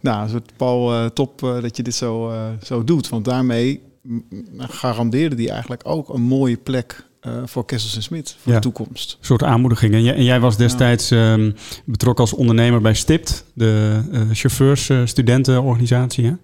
nou, 0.00 0.22
een 0.22 0.28
soort 0.28 0.52
Paul 0.56 0.92
uh, 0.92 1.06
top 1.06 1.42
uh, 1.42 1.62
dat 1.62 1.76
je 1.76 1.82
dit 1.82 1.94
zo, 1.94 2.30
uh, 2.30 2.36
zo 2.62 2.84
doet. 2.84 3.08
Want 3.08 3.24
daarmee 3.24 3.80
garandeerde 4.58 5.36
die 5.36 5.50
eigenlijk 5.50 5.82
ook 5.84 6.08
een 6.08 6.22
mooie 6.22 6.56
plek 6.56 7.04
uh, 7.26 7.32
voor 7.44 7.64
Kessels 7.64 7.96
en 7.96 8.02
Smit 8.02 8.36
voor 8.42 8.52
ja. 8.52 8.58
de 8.58 8.70
toekomst. 8.70 9.16
Een 9.20 9.26
soort 9.26 9.42
aanmoediging. 9.42 9.94
En 9.94 10.02
jij, 10.02 10.14
en 10.14 10.24
jij 10.24 10.40
was 10.40 10.56
destijds 10.56 11.08
ja. 11.08 11.32
um, 11.32 11.54
betrokken 11.84 12.24
als 12.24 12.32
ondernemer 12.32 12.80
bij 12.80 12.94
STIPT, 12.94 13.44
de 13.54 14.00
uh, 14.12 14.20
chauffeurs-studentenorganisatie. 14.32 16.36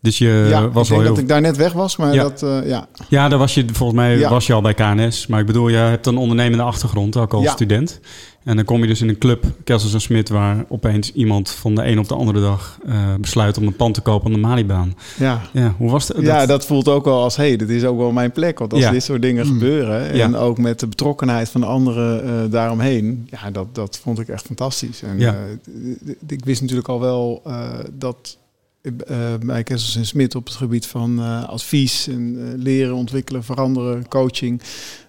Dus 0.00 0.18
je 0.18 0.46
ja, 0.48 0.68
was 0.68 0.82
ik 0.82 0.88
denk 0.88 1.00
heel... 1.00 1.14
dat 1.14 1.22
ik 1.22 1.28
daar 1.28 1.40
net 1.40 1.56
weg 1.56 1.72
was, 1.72 1.96
maar 1.96 2.14
ja. 2.14 2.22
dat, 2.22 2.42
uh, 2.42 2.68
ja. 2.68 2.88
Ja, 3.08 3.28
daar 3.28 3.38
was 3.38 3.54
je 3.54 3.64
volgens 3.72 3.98
mij 3.98 4.18
ja. 4.18 4.30
was 4.30 4.46
je 4.46 4.52
al 4.52 4.60
bij 4.60 4.74
KNS. 4.74 5.26
Maar 5.26 5.40
ik 5.40 5.46
bedoel, 5.46 5.68
je 5.68 5.76
hebt 5.76 6.06
een 6.06 6.16
ondernemende 6.16 6.64
achtergrond, 6.64 7.16
ook 7.16 7.32
als 7.32 7.50
student. 7.50 8.00
En 8.44 8.56
dan 8.56 8.64
kom 8.64 8.80
je 8.80 8.86
dus 8.86 9.00
in 9.00 9.08
een 9.08 9.18
club, 9.18 9.44
Kessels 9.64 9.94
en 9.94 10.00
Smit, 10.00 10.28
waar 10.28 10.64
opeens 10.68 11.12
iemand 11.12 11.50
van 11.50 11.74
de 11.74 11.84
een 11.86 11.98
op 11.98 12.08
de 12.08 12.14
andere 12.14 12.40
dag 12.40 12.78
eh, 12.86 13.14
besluit 13.20 13.58
om 13.58 13.66
een 13.66 13.76
pand 13.76 13.94
te 13.94 14.00
kopen 14.00 14.26
aan 14.26 14.32
de 14.32 14.38
Malibaan. 14.38 14.94
Ja. 15.18 15.40
Ja, 15.52 15.74
hoe 15.78 15.90
was 15.90 16.08
het? 16.08 16.20
Ja, 16.20 16.46
dat 16.46 16.66
voelt 16.66 16.88
ook 16.88 17.04
wel 17.04 17.22
als, 17.22 17.36
hé, 17.36 17.46
hey, 17.48 17.56
dit 17.56 17.70
is 17.70 17.84
ook 17.84 17.98
wel 17.98 18.12
mijn 18.12 18.32
plek. 18.32 18.58
Want 18.58 18.72
als 18.72 18.82
Ja. 18.82 18.90
dit 18.90 19.02
soort 19.02 19.22
dingen 19.22 19.46
gebeuren... 19.46 20.10
en 20.10 20.16
Ja. 20.16 20.32
ook 20.38 20.58
met 20.58 20.80
de 20.80 20.86
betrokkenheid 20.86 21.48
van 21.48 21.60
de 21.60 21.66
anderen 21.66 22.24
eh, 22.24 22.50
daaromheen... 22.50 23.28
ja, 23.30 23.50
dat, 23.50 23.74
dat 23.74 23.98
vond 24.02 24.18
ik 24.18 24.28
echt 24.28 24.46
fantastisch. 24.46 25.02
En 25.02 25.18
Ja. 25.18 25.34
eh, 25.34 26.12
ik 26.26 26.44
wist 26.44 26.60
natuurlijk 26.60 26.88
al 26.88 27.00
wel 27.00 27.42
dat 27.92 28.38
bij 29.40 29.62
Kessels 29.62 29.96
en 29.96 30.06
Smit... 30.06 30.34
op 30.34 30.44
het 30.44 30.54
gebied 30.54 30.86
van 30.86 31.18
advies 31.46 32.08
en 32.08 32.54
leren, 32.56 32.94
ontwikkelen, 32.94 33.44
veranderen, 33.44 34.08
coaching... 34.08 34.60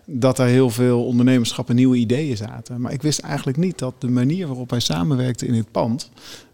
dat 0.06 0.38
daar 0.38 0.48
heel 0.48 0.70
veel 0.70 1.06
ondernemerschap 1.06 1.70
en 1.70 1.76
nieuwe 1.76 1.98
ideeën 1.98 2.38
zaten. 2.38 2.82
Maar 2.82 2.94
ik 2.94 3.02
wist 3.02 3.20
eigenlijk 3.20 3.58
niet 3.58 3.80
dat 3.80 3.94
de 4.00 4.10
manier 4.10 4.48
waarop 4.48 4.70
wij 4.70 4.80
samenwerkten 4.80 5.48
in 5.48 5.54
het 5.54 5.72
pand... 5.72 6.10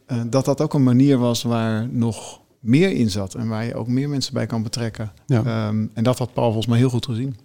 eh, 0.06 0.22
dat 0.30 0.46
dat 0.46 0.62
ook 0.62 0.74
een 0.74 0.84
manier 0.84 1.18
was 1.18 1.44
waar 1.44 1.88
nog 1.92 2.40
meer 2.60 2.92
in 2.92 3.10
zat 3.10 3.36
en 3.36 3.48
waar 3.48 3.66
je 3.66 3.76
ook 3.76 3.88
meer 3.88 4.10
mensen 4.10 4.34
bij 4.34 4.46
kan 4.46 4.64
betrekken. 4.64 5.12
Ja. 5.26 5.44
Ehm, 5.44 5.86
en 5.94 6.04
dat 6.04 6.18
had 6.18 6.34
Paul 6.34 6.46
volgens 6.46 6.68
mij 6.68 6.78
heel 6.78 6.90
goed 6.90 7.06
gezien. 7.06 7.36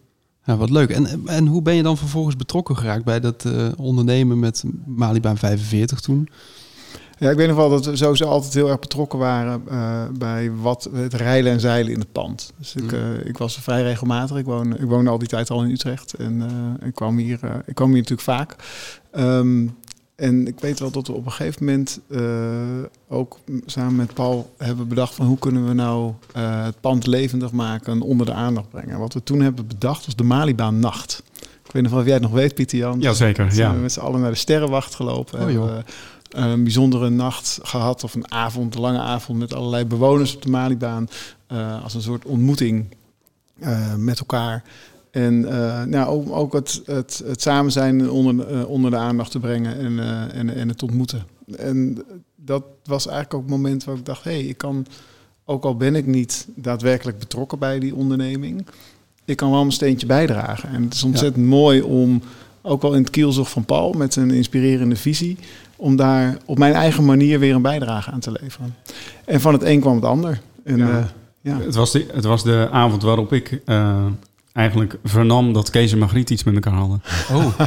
Ja, 0.45 0.57
wat 0.57 0.71
leuk. 0.71 0.91
En, 0.91 1.27
en 1.27 1.47
hoe 1.47 1.63
ben 1.63 1.75
je 1.75 1.83
dan 1.83 1.97
vervolgens 1.97 2.37
betrokken 2.37 2.77
geraakt 2.77 3.05
bij 3.05 3.21
dat 3.21 3.45
eh, 3.45 3.69
ondernemen 3.77 4.39
met 4.39 4.65
Malibaan 4.85 5.37
45 5.37 6.01
toen? 6.01 6.29
Ja, 7.19 7.31
ik 7.31 7.37
weet 7.37 7.49
nog 7.49 7.57
wel 7.57 7.71
dat 7.71 7.85
we 7.87 7.97
sowieso 7.97 8.25
altijd 8.25 8.55
heel 8.55 8.69
erg 8.69 8.79
betrokken 8.79 9.19
waren 9.19 9.63
eh, 9.69 10.03
bij 10.19 10.53
wat 10.53 10.89
het 10.93 11.15
rijlen 11.15 11.53
en 11.53 11.61
zeilen 11.61 11.93
in 11.93 11.99
het 11.99 12.13
pand. 12.13 12.53
Dus 12.59 12.75
ik, 12.75 12.83
Mm. 12.83 12.89
eh, 12.91 13.27
ik 13.27 13.39
was 13.39 13.57
er 13.57 13.63
vrij 13.63 13.83
regelmatig. 13.83 14.37
Ik, 14.37 14.45
woon, 14.45 14.75
ik 14.77 14.85
woonde 14.89 15.11
al 15.11 15.19
die 15.19 15.29
tijd 15.29 15.51
al 15.51 15.63
in 15.63 15.71
Utrecht 15.71 16.15
en 16.15 16.43
eh, 16.81 16.87
ik, 16.89 16.95
kwam 16.95 17.17
hier, 17.17 17.39
eh, 17.43 17.51
ik 17.67 17.75
kwam 17.75 17.89
hier 17.89 17.97
natuurlijk 17.97 18.23
vaak. 18.29 18.57
Ehm, 19.13 19.67
en 20.17 20.47
ik 20.47 20.61
weet 20.61 20.79
wel 20.79 20.91
dat 20.91 21.07
we 21.07 21.13
op 21.13 21.27
een 21.27 21.33
gegeven 21.33 21.65
moment 21.65 22.01
eh, 22.11 22.21
ook 23.09 23.39
samen 23.67 23.97
met 23.97 24.15
Paul 24.15 24.51
hebben 24.59 24.89
bedacht 24.89 25.15
van 25.15 25.27
hoe 25.27 25.39
kunnen 25.39 25.67
we 25.69 25.73
nou 25.75 26.13
eh, 26.33 26.65
het 26.65 26.81
pand 26.81 27.07
levendig 27.07 27.53
maken 27.53 27.93
en 27.93 28.01
onder 28.01 28.27
de 28.27 28.33
aandacht 28.33 28.69
brengen. 28.71 28.99
Wat 28.99 29.15
we 29.15 29.23
toen 29.23 29.41
hebben 29.41 29.67
bedacht 29.67 30.05
was 30.07 30.17
de 30.17 30.25
Malibaan 30.25 30.79
Nacht. 30.81 31.23
Ik 31.65 31.73
weet 31.73 31.83
nog 31.83 31.91
wel 31.91 32.01
of 32.01 32.07
jij 32.07 32.15
het 32.15 32.23
nog 32.23 32.33
weet, 32.33 32.55
Pieter 32.55 32.79
Jan. 32.79 33.01
Jazeker, 33.01 33.55
ja. 33.55 33.73
we 33.75 33.79
met 33.81 33.93
z'n 33.93 34.01
allen 34.01 34.21
naar 34.21 34.31
de 34.31 34.37
Sterrenwacht 34.37 34.95
gelopen. 34.95 35.41
Oh, 35.45 35.51
joh. 35.51 35.79
Een 36.45 36.63
bijzondere 36.63 37.11
nacht 37.11 37.59
gehad, 37.63 38.05
of 38.05 38.15
een 38.15 38.31
avond, 38.31 38.75
een 38.75 38.81
lange 38.81 38.99
avond 38.99 39.39
met 39.39 39.55
allerlei 39.55 39.85
bewoners 39.85 40.35
op 40.35 40.43
de 40.43 40.51
Malibaan. 40.51 41.09
eh, 41.47 41.83
als 41.83 41.95
een 41.95 42.03
soort 42.03 42.25
ontmoeting 42.25 42.87
eh, 43.59 43.95
met 43.95 44.19
elkaar. 44.19 44.63
En 45.11 45.49
eh, 45.49 45.83
nou, 45.83 46.09
ook, 46.09 46.37
ook 46.37 46.53
het, 46.53 46.83
het, 46.85 47.23
het 47.25 47.43
samen 47.43 47.73
zijn 47.73 48.11
onder, 48.11 48.67
onder 48.67 48.91
de 48.91 48.97
aandacht 48.97 49.31
te 49.31 49.41
brengen 49.41 49.79
en, 49.79 49.99
en, 50.33 50.55
en 50.55 50.69
het 50.69 50.83
ontmoeten. 50.83 51.27
En 51.57 52.05
dat 52.37 52.63
was 52.85 53.07
eigenlijk 53.07 53.35
ook 53.35 53.43
het 53.43 53.51
moment 53.51 53.85
waar 53.85 53.97
ik 53.97 54.05
dacht, 54.05 54.25
hé, 54.25 54.31
hey, 54.31 54.45
ik 54.45 54.59
kan, 54.59 54.87
ook 55.45 55.65
al 55.65 55.77
ben 55.77 55.95
ik 55.95 56.07
niet 56.07 56.47
daadwerkelijk 56.55 57.19
betrokken 57.19 57.59
bij 57.59 57.79
die 57.79 57.95
onderneming, 57.95 58.67
ik 59.27 59.37
kan 59.37 59.51
wel 59.51 59.61
mijn 59.61 59.73
steentje 59.73 60.07
bijdragen. 60.07 60.69
En 60.69 60.83
het 60.83 60.95
is 60.95 61.03
ontzettend 61.03 61.47
mooi 61.47 61.83
om, 61.83 62.23
ook 62.63 62.83
wel 62.83 62.95
in 62.95 63.01
het 63.01 63.11
kielzog 63.11 63.51
van 63.51 63.65
Paul, 63.65 63.93
met 63.93 64.13
zijn 64.13 64.31
inspirerende 64.31 64.97
visie, 64.97 65.39
om 65.77 65.97
daar 65.97 66.37
op 66.45 66.59
mijn 66.59 66.75
eigen 66.75 67.05
manier 67.05 67.39
weer 67.39 67.55
een 67.55 67.63
bijdrage 67.63 68.11
aan 68.11 68.21
te 68.21 68.37
leveren. 68.41 68.75
En 69.25 69.41
van 69.41 69.53
het 69.53 69.63
een 69.63 69.81
kwam 69.81 69.95
het 69.95 70.05
ander. 70.05 70.41
En, 70.65 70.77
Ja. 70.77 71.09
ja. 71.41 71.59
Het, 71.61 71.75
was 71.75 71.93
de, 71.93 72.07
het 72.13 72.25
was 72.25 72.43
de 72.43 72.69
avond 72.73 73.03
waarop 73.03 73.33
ik 73.33 73.61
eh, 73.65 74.05
eigenlijk 74.57 74.99
vernam 75.05 75.53
dat 75.53 75.71
Kees 75.71 75.93
en 75.93 75.99
Margriet 75.99 76.31
iets 76.31 76.45
met 76.45 76.55
elkaar 76.55 76.73
hadden. 76.73 77.03
Oh, 77.33 77.47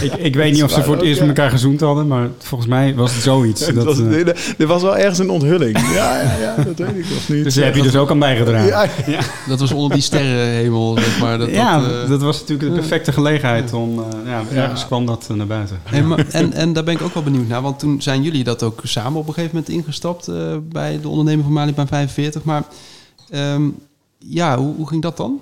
Ik, 0.00 0.12
ik 0.12 0.34
weet 0.34 0.52
niet 0.52 0.62
of 0.62 0.70
ze 0.70 0.82
voor 0.82 0.92
het 0.92 1.02
ook, 1.02 1.08
eerst 1.08 1.20
ja. 1.20 1.26
met 1.26 1.36
elkaar 1.36 1.52
gezoend 1.52 1.80
hadden, 1.80 2.06
maar 2.06 2.28
volgens 2.38 2.70
mij 2.70 2.94
was 2.94 3.14
het 3.14 3.22
zoiets. 3.22 3.66
Het 3.66 3.74
Dat, 3.74 3.84
was, 3.84 3.98
eh, 4.00 4.28
er, 4.58 4.66
was 4.66 4.82
wel 4.82 4.96
ergens 4.96 5.18
een 5.18 5.30
onthulling. 5.30 5.78
Ja, 5.78 6.20
ja, 6.22 6.36
ja 6.40 6.54
dat 6.56 6.78
weet 6.78 6.96
ik 6.96 7.10
nog 7.10 7.28
niet. 7.28 7.44
dus 7.44 7.54
daar 7.54 7.64
heb 7.64 7.74
je 7.74 7.82
dus 7.82 7.96
ook 7.96 8.10
aan 8.10 8.18
bijgedragen. 8.18 9.12
Ja, 9.12 9.20
dat 9.48 9.60
was 9.60 9.72
onder 9.72 9.92
die 9.92 10.02
sterrenhemel, 10.02 10.98
zeg 10.98 11.20
maar. 11.20 11.38
Dat, 11.38 11.50
ja, 11.50 11.80
dat, 11.80 11.90
eh, 12.02 12.08
dat 12.08 12.22
was 12.22 12.40
natuurlijk 12.40 12.68
de 12.68 12.78
perfecte 12.78 13.12
gelegenheid 13.12 13.72
om... 13.72 13.98
eh, 13.98 14.04
ja, 14.26 14.42
ergens 14.62 14.86
kwam 14.86 15.06
dat 15.06 15.28
naar 15.34 15.46
buiten. 15.46 15.80
Hey, 15.84 16.02
maar- 16.02 16.26
en, 16.30 16.52
en 16.52 16.72
daar 16.72 16.84
ben 16.84 16.94
ik 16.94 17.02
ook 17.02 17.14
wel 17.14 17.22
benieuwd 17.22 17.48
naar, 17.48 17.62
want 17.62 17.78
toen 17.78 18.02
zijn 18.02 18.22
jullie 18.22 18.44
dat 18.44 18.62
ook 18.62 18.80
samen 18.82 19.20
op 19.20 19.28
een 19.28 19.34
gegeven 19.34 19.56
moment 19.56 19.74
ingestapt 19.74 20.28
eh, 20.28 20.56
bij 20.72 20.98
de 21.00 21.08
ondernemer 21.08 21.44
van 21.44 21.52
Malibaan 21.52 21.86
45. 21.86 22.44
Maar 22.44 22.62
ehm, 23.30 23.62
ja, 24.18 24.58
hoe, 24.58 24.74
hoe 24.76 24.88
ging 24.88 25.02
dat 25.02 25.16
dan? 25.16 25.40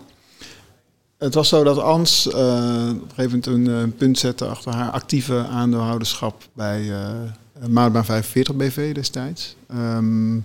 Het 1.24 1.34
was 1.34 1.48
zo 1.48 1.64
dat 1.64 1.78
Ans 1.78 2.28
eh, 2.28 2.34
op 2.34 2.38
een 2.38 3.14
gegeven 3.14 3.40
moment 3.44 3.46
een, 3.46 3.68
eh, 3.68 3.96
punt 3.98 4.18
zette 4.18 4.44
achter 4.46 4.72
haar 4.72 4.90
actieve 4.90 5.46
aandeelhouderschap 5.46 6.48
bij 6.52 6.90
eh 6.90 7.68
Maatbaan 7.68 8.04
45 8.04 8.54
BV 8.54 8.94
destijds. 8.94 9.56
Ehm, 9.68 10.36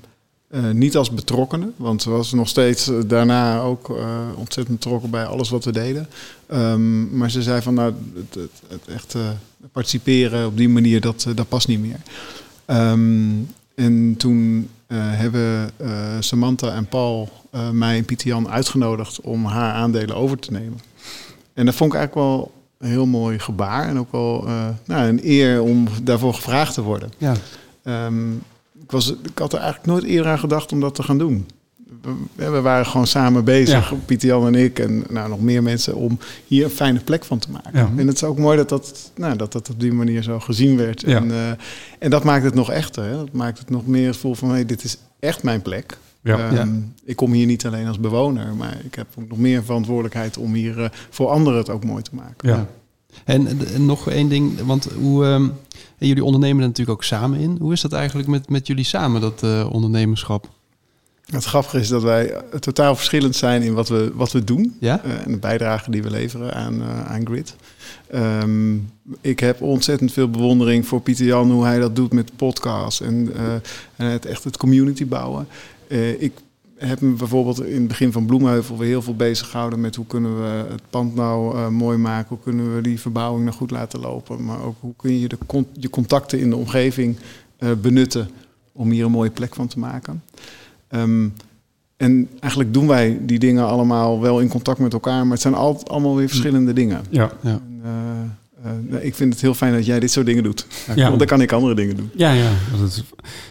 eh, 0.47 0.69
niet 0.69 0.97
als 0.97 1.11
betrokkenen, 1.11 1.73
want 1.75 2.01
ze 2.01 2.09
was 2.09 2.33
nog 2.33 2.47
steeds 2.47 2.91
daarna 3.07 3.59
ook 3.59 3.91
ontzettend 4.35 4.79
betrokken 4.79 5.09
bij 5.09 5.25
alles 5.25 5.49
wat 5.49 5.65
we 5.65 5.71
deden. 5.71 6.07
Ehm, 6.47 7.17
maar 7.17 7.31
ze 7.31 7.41
zei 7.41 7.61
van 7.61 7.73
nou, 7.73 7.93
het, 8.15 8.49
het, 8.67 8.87
echt 8.87 9.15
participeren 9.71 10.45
op 10.45 10.57
die 10.57 10.69
manier, 10.69 11.01
dat, 11.01 11.27
dat 11.35 11.49
past 11.49 11.67
niet 11.67 11.79
meer. 11.79 11.99
Ehm, 12.65 13.29
en 13.75 14.15
toen 14.17 14.69
hebben 14.97 15.71
eh, 15.77 15.91
Samantha 16.19 16.73
en 16.73 16.85
Paul 16.85 17.29
eh, 17.51 17.69
mij 17.69 17.97
en 17.97 18.05
Pieter 18.05 18.27
Jan 18.27 18.49
uitgenodigd 18.49 19.21
om 19.21 19.45
haar 19.45 19.73
aandelen 19.73 20.15
over 20.15 20.39
te 20.39 20.51
nemen. 20.51 20.79
En 21.53 21.65
dat 21.65 21.75
vond 21.75 21.93
ik 21.93 21.97
eigenlijk 21.99 22.27
wel 22.27 22.51
een 22.77 22.89
heel 22.89 23.05
mooi 23.05 23.39
gebaar 23.39 23.87
en 23.87 23.99
ook 23.99 24.11
wel 24.11 24.47
eh, 24.47 24.67
nou, 24.85 25.07
een 25.07 25.19
eer 25.23 25.61
om 25.61 25.87
daarvoor 26.03 26.33
gevraagd 26.33 26.73
te 26.73 26.81
worden. 26.81 27.11
Ja, 27.17 27.33
Ehm, 27.83 28.33
ik, 28.81 28.91
was, 28.91 29.13
ik 29.23 29.37
had 29.37 29.53
er 29.53 29.59
eigenlijk 29.59 29.91
nooit 29.91 30.03
eerder 30.03 30.31
aan 30.31 30.39
gedacht 30.39 30.71
om 30.71 30.79
dat 30.79 30.95
te 30.95 31.03
gaan 31.03 31.17
doen. 31.17 31.47
We, 32.35 32.49
we 32.49 32.61
waren 32.61 32.85
gewoon 32.85 33.07
samen 33.07 33.43
bezig, 33.43 33.89
Ja. 33.89 33.95
Pieter 34.05 34.27
Jan 34.27 34.47
en 34.47 34.55
ik 34.55 34.79
en 34.79 35.03
nou, 35.09 35.29
nog 35.29 35.41
meer 35.41 35.63
mensen, 35.63 35.95
om 35.95 36.19
hier 36.47 36.63
een 36.63 36.69
fijne 36.69 36.99
plek 36.99 37.25
van 37.25 37.39
te 37.39 37.51
maken. 37.51 37.71
Ja. 37.73 37.91
En 37.97 38.07
het 38.07 38.15
is 38.15 38.23
ook 38.23 38.37
mooi 38.37 38.57
dat 38.57 38.69
dat, 38.69 39.11
nou, 39.15 39.35
dat 39.35 39.51
dat 39.51 39.69
op 39.69 39.79
die 39.79 39.93
manier 39.93 40.23
zo 40.23 40.39
gezien 40.39 40.77
werd. 40.77 41.01
Ja. 41.01 41.15
En, 41.17 41.31
eh, 41.31 41.49
en 41.99 42.09
dat 42.09 42.23
maakt 42.23 42.43
het 42.43 42.53
nog 42.53 42.71
echter. 42.71 43.03
Hè? 43.03 43.11
Dat 43.15 43.31
maakt 43.31 43.59
het 43.59 43.69
nog 43.69 43.87
meer 43.87 44.05
het 44.05 44.15
gevoel 44.15 44.35
van, 44.35 44.49
hey, 44.49 44.65
dit 44.65 44.83
is 44.83 44.97
echt 45.19 45.43
mijn 45.43 45.61
plek. 45.61 45.97
Ja. 46.21 46.37
Ehm, 46.37 46.55
Ja. 46.55 46.67
Ik 47.03 47.15
kom 47.15 47.31
hier 47.31 47.45
niet 47.45 47.65
alleen 47.65 47.87
als 47.87 47.99
bewoner, 47.99 48.55
maar 48.55 48.77
ik 48.83 48.95
heb 48.95 49.07
ook 49.19 49.29
nog 49.29 49.37
meer 49.37 49.63
verantwoordelijkheid 49.63 50.37
om 50.37 50.53
hier 50.53 50.83
eh, 50.83 50.89
voor 51.09 51.27
anderen 51.27 51.59
het 51.59 51.69
ook 51.69 51.85
mooi 51.85 52.03
te 52.03 52.15
maken. 52.15 52.49
Ja. 52.49 52.67
En, 53.25 53.47
en 53.73 53.85
nog 53.85 54.09
één 54.09 54.29
ding, 54.29 54.61
want 54.65 54.87
hoe, 54.99 55.25
ehm, 55.25 55.47
jullie 55.97 56.23
ondernemen 56.23 56.61
er 56.61 56.67
natuurlijk 56.67 56.97
ook 56.97 57.03
samen 57.03 57.39
in. 57.39 57.57
Hoe 57.59 57.73
is 57.73 57.81
dat 57.81 57.93
eigenlijk 57.93 58.27
met, 58.27 58.49
met 58.49 58.67
jullie 58.67 58.83
samen, 58.83 59.21
dat 59.21 59.43
eh, 59.43 59.69
ondernemerschap? 59.71 60.49
Het 61.29 61.43
grappige 61.45 61.79
is 61.79 61.87
dat 61.87 62.03
wij 62.03 62.31
eh, 62.31 62.59
totaal 62.59 62.95
verschillend 62.95 63.35
zijn 63.35 63.61
in 63.61 63.73
wat 63.73 63.89
we, 63.89 64.11
wat 64.13 64.31
we 64.31 64.43
doen. 64.43 64.75
Ja? 64.79 65.03
eh, 65.03 65.25
en 65.25 65.31
de 65.31 65.37
bijdrage 65.37 65.91
die 65.91 66.03
we 66.03 66.09
leveren 66.09 66.53
aan, 66.53 66.81
eh, 66.81 67.11
aan 67.11 67.25
Grid. 67.25 67.55
Ehm, 68.07 68.75
ik 69.21 69.39
heb 69.39 69.61
ontzettend 69.61 70.11
veel 70.11 70.29
bewondering 70.29 70.87
voor 70.87 71.01
Pieter 71.01 71.25
Jan, 71.25 71.51
hoe 71.51 71.65
hij 71.65 71.79
dat 71.79 71.95
doet 71.95 72.13
met 72.13 72.35
podcasts 72.35 73.01
en, 73.01 73.31
en 73.95 74.05
het, 74.05 74.25
echt 74.25 74.43
het 74.43 74.57
community 74.57 75.05
bouwen. 75.05 75.47
Ik 76.17 76.33
heb 76.75 77.01
me 77.01 77.11
bijvoorbeeld 77.11 77.63
in 77.63 77.75
het 77.79 77.87
begin 77.87 78.11
van 78.11 78.25
Bloemheuvel 78.25 78.77
weer 78.77 78.87
heel 78.87 79.01
veel 79.01 79.15
bezig 79.15 79.49
gehouden 79.49 79.81
met 79.81 79.95
hoe 79.95 80.05
kunnen 80.05 80.41
we 80.41 80.65
het 80.71 80.81
pand 80.89 81.15
nou 81.15 81.69
mooi 81.71 81.97
maken, 81.97 82.27
hoe 82.29 82.43
kunnen 82.43 82.75
we 82.75 82.81
die 82.81 82.99
verbouwing 82.99 83.45
nou 83.45 83.57
goed 83.57 83.71
laten 83.71 83.99
lopen, 83.99 84.45
maar 84.45 84.63
ook 84.63 84.75
hoe 84.79 84.93
kun 84.95 85.19
je 85.19 85.27
de 85.27 85.37
con- 85.45 85.67
je 85.73 85.89
contacten 85.89 86.39
in 86.39 86.49
de 86.49 86.55
omgeving 86.55 87.17
benutten 87.81 88.29
om 88.71 88.91
hier 88.91 89.05
een 89.05 89.11
mooie 89.11 89.31
plek 89.31 89.55
van 89.55 89.67
te 89.67 89.79
maken. 89.79 90.23
Ehm, 90.89 91.27
en 91.97 92.29
eigenlijk 92.39 92.73
doen 92.73 92.87
wij 92.87 93.17
die 93.21 93.39
dingen 93.39 93.67
allemaal 93.67 94.21
wel 94.21 94.39
in 94.39 94.47
contact 94.47 94.79
met 94.79 94.93
elkaar, 94.93 95.23
maar 95.23 95.31
het 95.31 95.41
zijn 95.41 95.53
altijd 95.53 95.89
allemaal 95.89 96.15
weer 96.15 96.27
verschillende 96.27 96.73
dingen. 96.73 97.01
Ja. 97.09 97.31
Ja. 97.41 97.61
En, 98.63 98.87
eh, 98.91 98.97
eh, 98.97 99.05
ik 99.05 99.15
vind 99.15 99.33
het 99.33 99.41
heel 99.41 99.53
fijn 99.53 99.73
dat 99.73 99.85
jij 99.85 99.99
dit 99.99 100.11
soort 100.11 100.25
dingen 100.25 100.43
doet. 100.43 100.65
Ja. 100.95 101.05
Want 101.07 101.19
dan 101.19 101.27
kan 101.27 101.41
ik 101.41 101.51
andere 101.51 101.75
dingen 101.75 101.95
doen. 101.95 102.09
Ja, 102.15 102.31
ja. 102.31 102.51
Dat 102.79 102.87
is, 102.87 103.03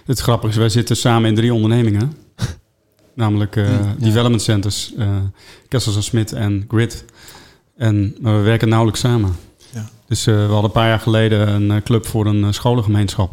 het 0.05 0.19
grappige 0.21 0.53
is, 0.53 0.59
wij 0.59 0.69
zitten 0.69 0.97
samen 0.97 1.29
in 1.29 1.35
drie 1.35 1.55
ondernemingen. 1.55 2.13
Namelijk 3.15 3.57
eh, 3.57 3.71
Ja. 3.71 3.95
Development 3.99 4.43
Centers, 4.43 4.93
eh 4.99 5.17
Kessels 5.69 5.97
en 5.97 6.03
Smit 6.03 6.33
en 6.33 6.65
Grid. 6.69 7.05
En 7.77 8.17
maar 8.21 8.37
we 8.37 8.43
werken 8.43 8.69
nauwelijks 8.69 9.01
samen. 9.01 9.33
Ja. 9.75 9.89
Dus 10.07 10.27
eh, 10.27 10.35
we 10.35 10.41
hadden 10.41 10.65
een 10.65 10.71
paar 10.71 10.89
jaar 10.89 11.01
geleden 11.01 11.71
een 11.71 11.83
club 11.83 12.07
voor 12.07 12.27
een 12.27 12.55
scholengemeenschap. 12.55 13.33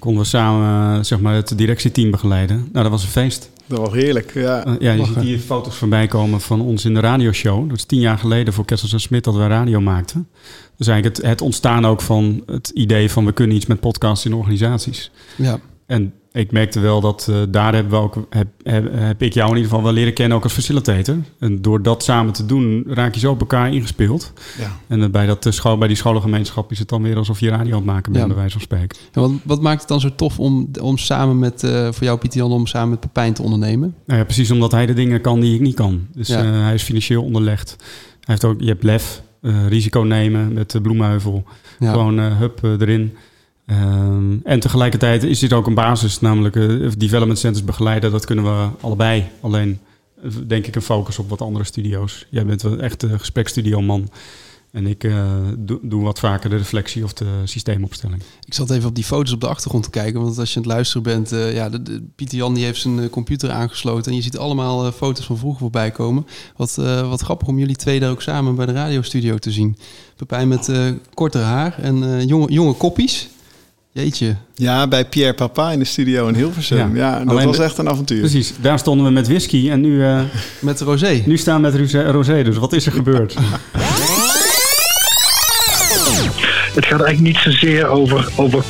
Konden 0.00 0.22
we 0.22 0.28
samen 0.28 0.96
eh, 0.98 1.04
zeg 1.04 1.20
maar, 1.20 1.34
het 1.34 1.58
directieteam 1.58 2.10
begeleiden. 2.10 2.56
Nou, 2.56 2.82
dat 2.82 2.90
was 2.90 3.02
een 3.02 3.08
feest. 3.08 3.50
Dat 3.66 3.78
was 3.78 3.92
heerlijk. 3.92 4.34
Ja. 4.34 4.64
Eh, 4.64 4.72
ja, 4.78 4.92
je 4.92 4.98
Lachen. 4.98 5.14
ziet 5.14 5.22
hier 5.22 5.38
foto's 5.38 5.76
voorbij 5.76 6.06
komen 6.06 6.40
van 6.40 6.60
ons 6.60 6.84
in 6.84 6.94
de 6.94 7.00
radioshow. 7.00 7.68
Dat 7.68 7.76
is 7.76 7.84
tien 7.84 8.00
jaar 8.00 8.18
geleden 8.18 8.52
voor 8.52 8.64
Kessels 8.64 8.92
en 8.92 9.00
Smit 9.00 9.24
dat 9.24 9.34
we 9.34 9.46
radio 9.46 9.80
maakten. 9.80 10.28
Dus 10.76 10.86
eigenlijk 10.86 11.16
het, 11.16 11.26
het 11.26 11.40
ontstaan 11.40 11.86
ook 11.86 12.00
van 12.00 12.42
het 12.46 12.68
idee 12.68 13.10
van 13.10 13.24
we 13.24 13.32
kunnen 13.32 13.56
iets 13.56 13.66
met 13.66 13.80
podcasts 13.80 14.24
in 14.24 14.34
organisaties. 14.34 15.10
Ja. 15.36 15.60
En 15.86 16.12
ik 16.32 16.52
merkte 16.52 16.80
wel 16.80 17.00
dat 17.00 17.26
eh, 17.30 17.36
daar 17.48 17.74
hebben 17.74 17.92
we 17.92 17.98
ook, 17.98 18.26
heb, 18.30 18.46
heb, 18.62 18.88
heb 18.92 19.22
ik 19.22 19.32
jou 19.34 19.48
in 19.50 19.56
ieder 19.56 19.70
geval 19.70 19.84
wel 19.84 19.92
leren 19.94 20.12
kennen 20.14 20.36
ook 20.36 20.42
als 20.44 20.52
facilitator. 20.52 21.16
En 21.38 21.62
door 21.62 21.82
dat 21.82 22.02
samen 22.02 22.32
te 22.32 22.46
doen 22.46 22.84
raak 22.88 23.14
je 23.14 23.20
zo 23.20 23.30
op 23.32 23.40
elkaar 23.40 23.72
ingespeeld. 23.74 24.32
Ja. 24.58 24.76
En 24.86 25.10
bij, 25.10 25.26
dat, 25.26 25.46
eh, 25.46 25.52
school, 25.52 25.78
bij 25.78 25.88
die 25.88 25.96
scholengemeenschap 25.96 26.70
is 26.70 26.78
het 26.78 26.88
dan 26.88 27.02
weer 27.02 27.16
alsof 27.16 27.40
je 27.40 27.48
radio 27.48 27.70
aan 27.70 27.76
het 27.76 27.84
maken 27.84 28.12
bent, 28.12 28.24
Ja. 28.24 28.30
bij 28.30 28.36
wijze 28.40 28.52
van 28.52 28.60
spreken. 28.60 28.98
En 29.12 29.20
wat, 29.20 29.30
wat 29.44 29.60
maakt 29.62 29.80
het 29.80 29.88
dan 29.88 30.00
zo 30.00 30.14
tof 30.16 30.38
om, 30.38 30.70
om 30.80 30.98
samen 30.98 31.38
met, 31.38 31.62
eh, 31.64 31.88
voor 31.92 32.04
jou 32.04 32.18
Pieter 32.18 32.40
Jan, 32.40 32.52
om 32.52 32.66
samen 32.66 32.88
met 32.90 33.00
Pepijn 33.00 33.32
te 33.34 33.42
ondernemen? 33.42 33.94
Nou 34.06 34.18
ja, 34.18 34.24
precies 34.24 34.50
omdat 34.50 34.72
hij 34.72 34.86
de 34.86 34.92
dingen 34.94 35.20
kan 35.20 35.40
die 35.40 35.54
ik 35.54 35.60
niet 35.60 35.74
kan. 35.74 36.06
Dus 36.14 36.28
Ja. 36.28 36.42
eh, 36.44 36.62
hij 36.62 36.74
is 36.74 36.82
financieel 36.82 37.22
onderlegd. 37.22 37.76
Hij 37.80 37.84
heeft 38.24 38.44
ook, 38.44 38.60
je 38.60 38.66
hebt 38.68 38.82
lef, 38.82 39.22
eh, 39.42 39.66
risico 39.68 40.00
nemen 40.00 40.52
met 40.52 40.70
de 40.70 40.80
bloemheuvel. 40.80 41.44
Ja. 41.78 41.92
Gewoon 41.92 42.18
hup 42.18 42.62
erin. 42.62 43.16
Ehm, 43.70 44.36
en 44.44 44.60
tegelijkertijd 44.60 45.22
is 45.22 45.38
dit 45.38 45.52
ook 45.52 45.66
een 45.66 45.74
basis, 45.74 46.20
namelijk 46.20 46.56
eh, 46.56 46.90
development 46.96 47.38
centers 47.38 47.64
begeleiden. 47.64 48.10
Dat 48.10 48.24
kunnen 48.24 48.44
we 48.44 48.68
allebei. 48.80 49.24
Alleen 49.40 49.78
eh, 50.22 50.30
denk 50.46 50.66
ik 50.66 50.74
een 50.74 50.82
focus 50.82 51.18
op 51.18 51.28
wat 51.28 51.40
andere 51.40 51.64
studio's. 51.64 52.26
Jij 52.30 52.46
bent 52.46 52.62
wel 52.62 52.78
echt 52.78 53.02
een 53.02 53.18
gesprekstudioman. 53.18 54.10
En 54.70 54.86
ik 54.86 55.04
eh, 55.04 55.24
doe, 55.82 56.02
wat 56.02 56.18
vaker 56.18 56.50
de 56.50 56.56
reflectie 56.56 57.04
of 57.04 57.12
de 57.12 57.26
systeemopstelling. 57.44 58.22
Ik 58.44 58.54
zat 58.54 58.70
even 58.70 58.88
op 58.88 58.94
die 58.94 59.04
foto's 59.04 59.32
op 59.32 59.40
de 59.40 59.48
achtergrond 59.48 59.84
te 59.84 59.90
kijken. 59.90 60.20
Want 60.20 60.38
als 60.38 60.50
je 60.50 60.56
aan 60.56 60.62
het 60.62 60.72
luisteren 60.72 61.02
bent, 61.02 61.30
ja, 61.30 61.68
de, 61.68 62.02
Pieter 62.16 62.38
Jan 62.38 62.54
die 62.54 62.64
heeft 62.64 62.80
zijn 62.80 63.10
computer 63.10 63.50
aangesloten. 63.50 64.10
En 64.10 64.16
je 64.16 64.22
ziet 64.22 64.38
allemaal 64.38 64.92
foto's 64.92 65.26
van 65.26 65.38
vroeger 65.38 65.60
voorbij 65.60 65.90
komen. 65.90 66.26
Wat, 66.56 66.74
wat 67.04 67.20
grappig 67.20 67.48
om 67.48 67.58
jullie 67.58 67.76
twee 67.76 68.00
daar 68.00 68.10
ook 68.10 68.22
samen 68.22 68.54
bij 68.54 68.66
de 68.66 68.72
radiostudio 68.72 69.38
te 69.38 69.50
zien. 69.50 69.76
Pepijn 70.16 70.48
met 70.48 70.72
korter 71.14 71.42
haar 71.42 71.78
en 71.78 72.26
jonge, 72.26 72.52
jonge 72.52 72.72
koppies. 72.72 73.28
Jeetje. 73.92 74.36
Ja, 74.54 74.86
bij 74.88 75.04
Pierre 75.04 75.34
Papa 75.34 75.70
in 75.70 75.78
de 75.78 75.84
studio 75.84 76.26
in 76.28 76.34
Hilversum. 76.34 76.96
Ja. 76.96 77.10
Ja, 77.12 77.18
dat 77.18 77.28
Alleen 77.28 77.46
was 77.46 77.56
de- 77.56 77.62
echt 77.62 77.78
een 77.78 77.88
avontuur. 77.88 78.18
Precies, 78.20 78.52
daar 78.60 78.78
stonden 78.78 79.06
we 79.06 79.12
met 79.12 79.26
whisky 79.28 79.70
en 79.70 79.80
nu, 79.80 80.04
eh, 80.04 80.20
Met 80.60 80.80
Rosé. 80.80 81.22
nu 81.26 81.36
staan 81.36 81.54
we 81.56 81.60
met 81.60 81.74
rosé- 81.76 82.10
rosé. 82.10 82.42
Dus 82.42 82.56
wat 82.56 82.72
is 82.72 82.86
er 82.86 82.92
gebeurd? 82.92 83.34
Het 86.74 86.86
gaat 86.86 87.00
eigenlijk 87.02 87.20
niet 87.20 87.36
zozeer 87.36 87.86
over, 87.86 88.28
over 88.36 88.64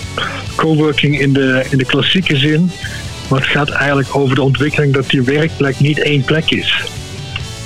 coworking 0.56 1.20
in 1.20 1.32
de, 1.32 1.66
in 1.70 1.78
de 1.78 1.84
klassieke 1.84 2.36
zin. 2.36 2.70
Maar 3.28 3.40
het 3.40 3.48
gaat 3.48 3.70
eigenlijk 3.70 4.16
over 4.16 4.34
de 4.34 4.42
ontwikkeling 4.42 4.92
dat 4.94 5.08
die 5.10 5.22
werkplek 5.22 5.80
niet 5.80 5.98
één 5.98 6.22
plek 6.24 6.50
is. 6.50 6.82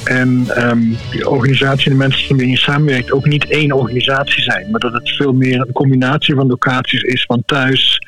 En 0.04 0.44
ehm 0.48 0.80
die 1.10 1.28
organisatie 1.28 1.84
en 1.84 1.92
de 1.92 1.98
mensen 1.98 2.28
waarmee 2.28 2.48
je 2.50 2.56
samenwerkt 2.58 3.12
ook 3.12 3.26
niet 3.26 3.46
één 3.48 3.72
organisatie 3.72 4.42
zijn. 4.42 4.70
Maar 4.70 4.80
dat 4.80 4.92
het 4.92 5.08
veel 5.10 5.32
meer 5.32 5.60
een 5.60 5.72
combinatie 5.72 6.34
van 6.34 6.46
locaties 6.46 7.02
is 7.02 7.24
van 7.24 7.42
thuis. 7.46 7.98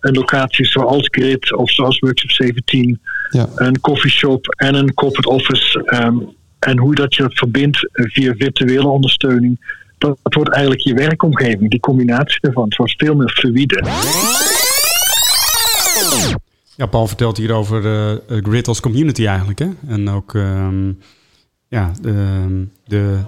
Een 0.00 0.14
locatie 0.14 0.66
zoals 0.66 1.08
Grid 1.10 1.56
of 1.56 1.70
zoals 1.70 1.98
Workshop 1.98 2.30
17 2.30 3.00
Ja. 3.30 3.48
een 3.54 3.80
coffeeshop 3.80 4.46
en 4.56 4.74
een 4.74 4.94
corporate 4.94 5.28
office. 5.28 5.82
ehm, 5.84 6.16
en 6.58 6.78
hoe 6.78 6.94
dat 6.94 7.14
je 7.14 7.24
verbindt 7.28 7.88
eh, 7.92 8.04
via 8.08 8.34
virtuele 8.38 8.88
ondersteuning. 8.88 9.74
Dat, 9.98 10.18
dat 10.22 10.34
wordt 10.34 10.50
eigenlijk 10.50 10.82
je 10.84 10.94
werkomgeving, 10.94 11.70
die 11.70 11.80
combinatie 11.80 12.38
ervan. 12.40 12.64
Het 12.64 12.76
wordt 12.76 12.94
veel 12.96 13.14
meer 13.14 13.28
fluide. 13.30 13.82
Ja, 16.76 16.86
Paul 16.86 17.06
vertelt 17.06 17.36
hier 17.36 17.52
over 17.52 17.84
eh, 17.84 18.12
eh, 18.12 18.18
Grid 18.44 18.68
als 18.68 18.80
community 18.80 19.26
eigenlijk. 19.26 19.58
Hè? 19.58 19.68
En 19.88 20.08
ook 20.08 20.34
ehm, 20.34 20.92
ja, 21.68 21.92
de, 22.00 22.66
de, 22.84 23.18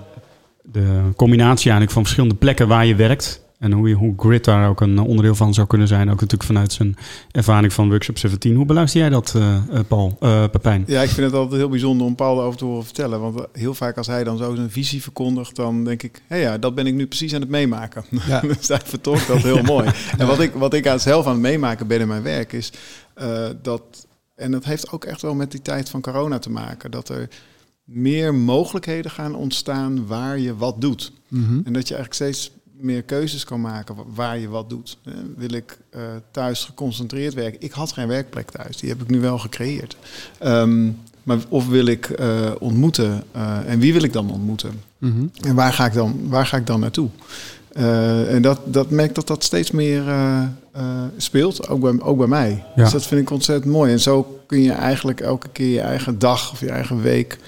de 0.62 1.02
combinatie 1.16 1.70
eigenlijk 1.70 1.92
van 1.92 2.02
verschillende 2.02 2.36
plekken 2.36 2.68
waar 2.68 2.86
je 2.86 2.94
werkt. 2.94 3.46
En 3.58 3.72
hoe, 3.72 3.88
je, 3.88 3.94
hoe 3.94 4.14
Grid 4.16 4.44
daar 4.44 4.68
ook 4.68 4.80
een 4.80 4.98
onderdeel 4.98 5.34
van 5.34 5.54
zou 5.54 5.66
kunnen 5.66 5.88
zijn. 5.88 6.10
Ook 6.10 6.20
natuurlijk 6.20 6.42
vanuit 6.42 6.72
zijn 6.72 6.96
ervaring 7.30 7.72
van 7.72 7.88
Workshop 7.88 8.18
17. 8.18 8.54
Hoe 8.54 8.64
beluister 8.64 9.00
jij 9.00 9.08
dat, 9.08 9.34
eh, 9.36 9.56
eh, 9.56 9.80
Paul, 9.88 10.16
eh 10.20 10.44
Pepijn? 10.50 10.84
Ja, 10.86 11.02
ik 11.02 11.08
vind 11.08 11.26
het 11.26 11.34
altijd 11.34 11.60
heel 11.60 11.68
bijzonder 11.68 12.06
om 12.06 12.14
Paul 12.14 12.38
erover 12.38 12.58
te 12.58 12.64
horen 12.64 12.84
vertellen. 12.84 13.20
Want 13.20 13.46
heel 13.52 13.74
vaak 13.74 13.96
als 13.96 14.06
hij 14.06 14.24
dan 14.24 14.36
zo 14.38 14.54
zijn 14.54 14.70
visie 14.70 15.02
verkondigt, 15.02 15.56
dan 15.56 15.84
denk 15.84 16.02
ik... 16.02 16.22
hé 16.26 16.36
ja, 16.36 16.58
dat 16.58 16.74
ben 16.74 16.86
ik 16.86 16.94
nu 16.94 17.06
precies 17.06 17.34
aan 17.34 17.40
het 17.40 17.50
meemaken. 17.50 18.04
Ja. 18.26 18.40
dus 18.58 18.68
hij 18.68 18.80
vertolkt 18.84 19.26
dat 19.26 19.42
heel 19.42 19.62
mooi. 19.74 19.90
En 20.18 20.26
wat 20.26 20.40
ik, 20.40 20.52
wat 20.52 20.74
ik 20.74 20.86
aan 20.86 21.00
zelf 21.00 21.26
aan 21.26 21.32
het 21.32 21.40
meemaken 21.40 21.86
ben 21.86 22.00
in 22.00 22.08
mijn 22.08 22.22
werk 22.22 22.52
is 22.52 22.72
eh, 23.14 23.48
dat... 23.62 24.06
en 24.34 24.50
dat 24.50 24.64
heeft 24.64 24.92
ook 24.92 25.04
echt 25.04 25.22
wel 25.22 25.34
met 25.34 25.50
die 25.50 25.62
tijd 25.62 25.88
van 25.88 26.00
corona 26.00 26.38
te 26.38 26.50
maken... 26.50 26.90
dat 26.90 27.08
er 27.08 27.28
meer 27.92 28.34
mogelijkheden 28.34 29.10
gaan 29.10 29.34
ontstaan 29.34 30.06
waar 30.06 30.38
je 30.38 30.56
wat 30.56 30.80
doet. 30.80 31.12
En 31.64 31.72
dat 31.72 31.88
je 31.88 31.94
eigenlijk 31.94 32.14
steeds 32.14 32.50
meer 32.80 33.02
keuzes 33.02 33.44
kan 33.44 33.60
maken 33.60 33.94
wa- 33.94 34.02
waar 34.14 34.38
je 34.38 34.48
wat 34.48 34.70
doet. 34.70 34.98
Wil 35.36 35.52
ik 35.52 35.78
eh, 35.90 36.00
thuis 36.30 36.64
geconcentreerd 36.64 37.34
werken? 37.34 37.60
Ik 37.62 37.72
had 37.72 37.92
geen 37.92 38.08
werkplek 38.08 38.50
thuis, 38.50 38.76
die 38.76 38.88
heb 38.88 39.02
ik 39.02 39.08
nu 39.08 39.20
wel 39.20 39.38
gecreëerd. 39.38 39.96
Ehm, 40.38 40.88
maar 41.22 41.38
of 41.48 41.68
wil 41.68 41.86
ik 41.86 42.06
eh, 42.10 42.50
ontmoeten? 42.58 43.24
eh, 43.32 43.58
en 43.66 43.78
wie 43.78 43.92
wil 43.92 44.02
ik 44.02 44.12
dan 44.12 44.30
ontmoeten? 44.30 44.70
Mhm. 44.98 45.26
En 45.40 45.54
waar 45.54 45.72
ga 45.72 45.86
ik 45.86 45.92
dan, 45.92 46.20
waar 46.28 46.46
ga 46.46 46.56
ik 46.56 46.66
dan 46.66 46.80
naartoe? 46.80 47.08
En 48.28 48.42
dat, 48.42 48.60
dat 48.64 48.90
merk 48.90 49.14
dat 49.14 49.26
dat 49.26 49.44
steeds 49.44 49.70
meer 49.70 50.02
speelt, 51.16 51.68
ook 51.68 51.80
bij, 51.80 52.00
ook 52.00 52.18
bij 52.18 52.26
mij. 52.26 52.64
Ja. 52.76 52.82
Dus 52.82 52.92
dat 52.92 53.06
vind 53.06 53.20
ik 53.20 53.30
ontzettend 53.30 53.72
mooi. 53.72 53.92
En 53.92 54.00
zo 54.00 54.40
kun 54.46 54.60
je 54.62 54.72
eigenlijk 54.72 55.20
elke 55.20 55.48
keer 55.48 55.68
je 55.68 55.80
eigen 55.80 56.18
dag 56.18 56.52
of 56.52 56.60
je 56.60 56.70
eigen 56.70 57.00
week 57.02 57.38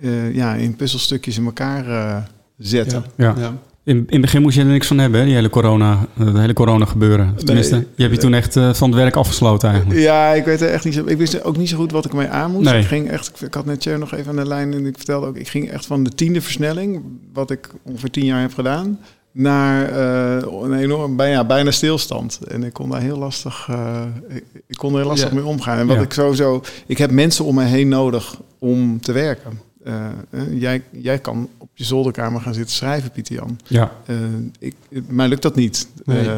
eh, 0.00 0.34
ja, 0.34 0.54
in 0.54 0.76
puzzelstukjes 0.76 1.38
in 1.38 1.44
elkaar 1.44 1.88
eh, 1.88 2.16
zetten. 2.58 3.04
Ja. 3.16 3.34
Ja. 3.38 3.54
In, 3.84 3.96
in 3.96 4.04
het 4.08 4.20
begin 4.20 4.42
moest 4.42 4.56
je 4.56 4.60
er 4.62 4.66
niks 4.66 4.86
van 4.86 4.98
hebben, 4.98 5.20
hè? 5.20 5.26
die 5.26 5.34
hele 5.34 5.50
corona, 5.50 6.06
eh, 6.18 6.32
de 6.34 6.40
hele 6.40 6.52
corona 6.52 6.84
gebeuren. 6.84 7.34
Tenminste, 7.44 7.74
Nee. 7.74 7.86
je 7.96 8.02
hebt 8.02 8.14
je 8.14 8.20
toen 8.20 8.34
echt 8.34 8.56
eh, 8.56 8.74
van 8.74 8.88
het 8.90 8.98
werk 8.98 9.16
afgesloten 9.16 9.68
eigenlijk. 9.70 10.00
Ja, 10.00 10.32
ik 10.32 10.44
weet 10.44 10.60
er 10.60 10.68
echt 10.68 10.84
niet 10.84 10.94
zo. 10.94 11.04
Ik 11.06 11.16
wist 11.18 11.44
ook 11.44 11.56
niet 11.56 11.68
zo 11.68 11.76
goed 11.76 11.90
wat 11.92 12.04
ik 12.04 12.10
ermee 12.10 12.28
aan 12.28 12.50
moest. 12.52 12.70
Nee. 12.70 12.80
Ik 12.80 12.86
ging 12.86 13.10
echt. 13.10 13.42
Ik 13.42 13.54
had 13.54 13.64
net 13.64 13.80
Tjer 13.80 13.98
nog 13.98 14.12
even 14.14 14.30
aan 14.30 14.36
de 14.36 14.46
lijn 14.46 14.72
en 14.72 14.86
ik 14.86 14.96
vertelde 14.96 15.26
ook. 15.26 15.36
Ik 15.36 15.48
ging 15.48 15.70
echt 15.70 15.86
van 15.86 16.02
de 16.02 16.10
tiende 16.10 16.40
versnelling, 16.40 17.02
wat 17.32 17.50
ik 17.50 17.68
ongeveer 17.82 18.10
tien 18.10 18.24
jaar 18.24 18.40
heb 18.40 18.54
gedaan, 18.54 18.98
naar 19.32 19.88
eh, 19.88 20.46
een 20.62 20.72
enorm 20.74 21.16
bijna, 21.16 21.44
bijna 21.44 21.70
stilstand. 21.70 22.38
En 22.48 22.64
ik 22.64 22.72
kon 22.72 22.90
daar 22.90 23.00
heel 23.00 23.18
lastig. 23.18 23.66
eh, 23.70 24.02
ik, 24.28 24.44
ik 24.66 24.76
kon 24.76 24.92
er 24.92 24.98
heel 24.98 25.08
lastig 25.08 25.28
Ja. 25.28 25.34
mee 25.34 25.44
omgaan. 25.44 25.78
En 25.78 25.86
wat 25.86 25.96
Ja. 25.96 26.02
ik 26.02 26.12
sowieso. 26.12 26.62
Ik 26.86 26.98
heb 26.98 27.10
mensen 27.10 27.44
om 27.44 27.54
me 27.54 27.64
heen 27.64 27.88
nodig 27.88 28.36
om 28.58 29.00
te 29.00 29.12
werken. 29.12 29.58
Eh, 29.86 30.06
eh, 30.30 30.60
jij, 30.60 30.82
jij 30.90 31.18
kan 31.18 31.48
op 31.58 31.68
je 31.74 31.84
zolderkamer 31.84 32.40
gaan 32.40 32.54
zitten 32.54 32.74
schrijven, 32.74 33.10
Pieter 33.10 33.34
Jan. 33.34 33.58
Ja, 33.66 33.92
Eh, 34.06 34.16
ik, 34.58 34.74
mij 35.08 35.28
lukt 35.28 35.42
dat 35.42 35.54
niet. 35.54 35.88
Nee. 36.04 36.28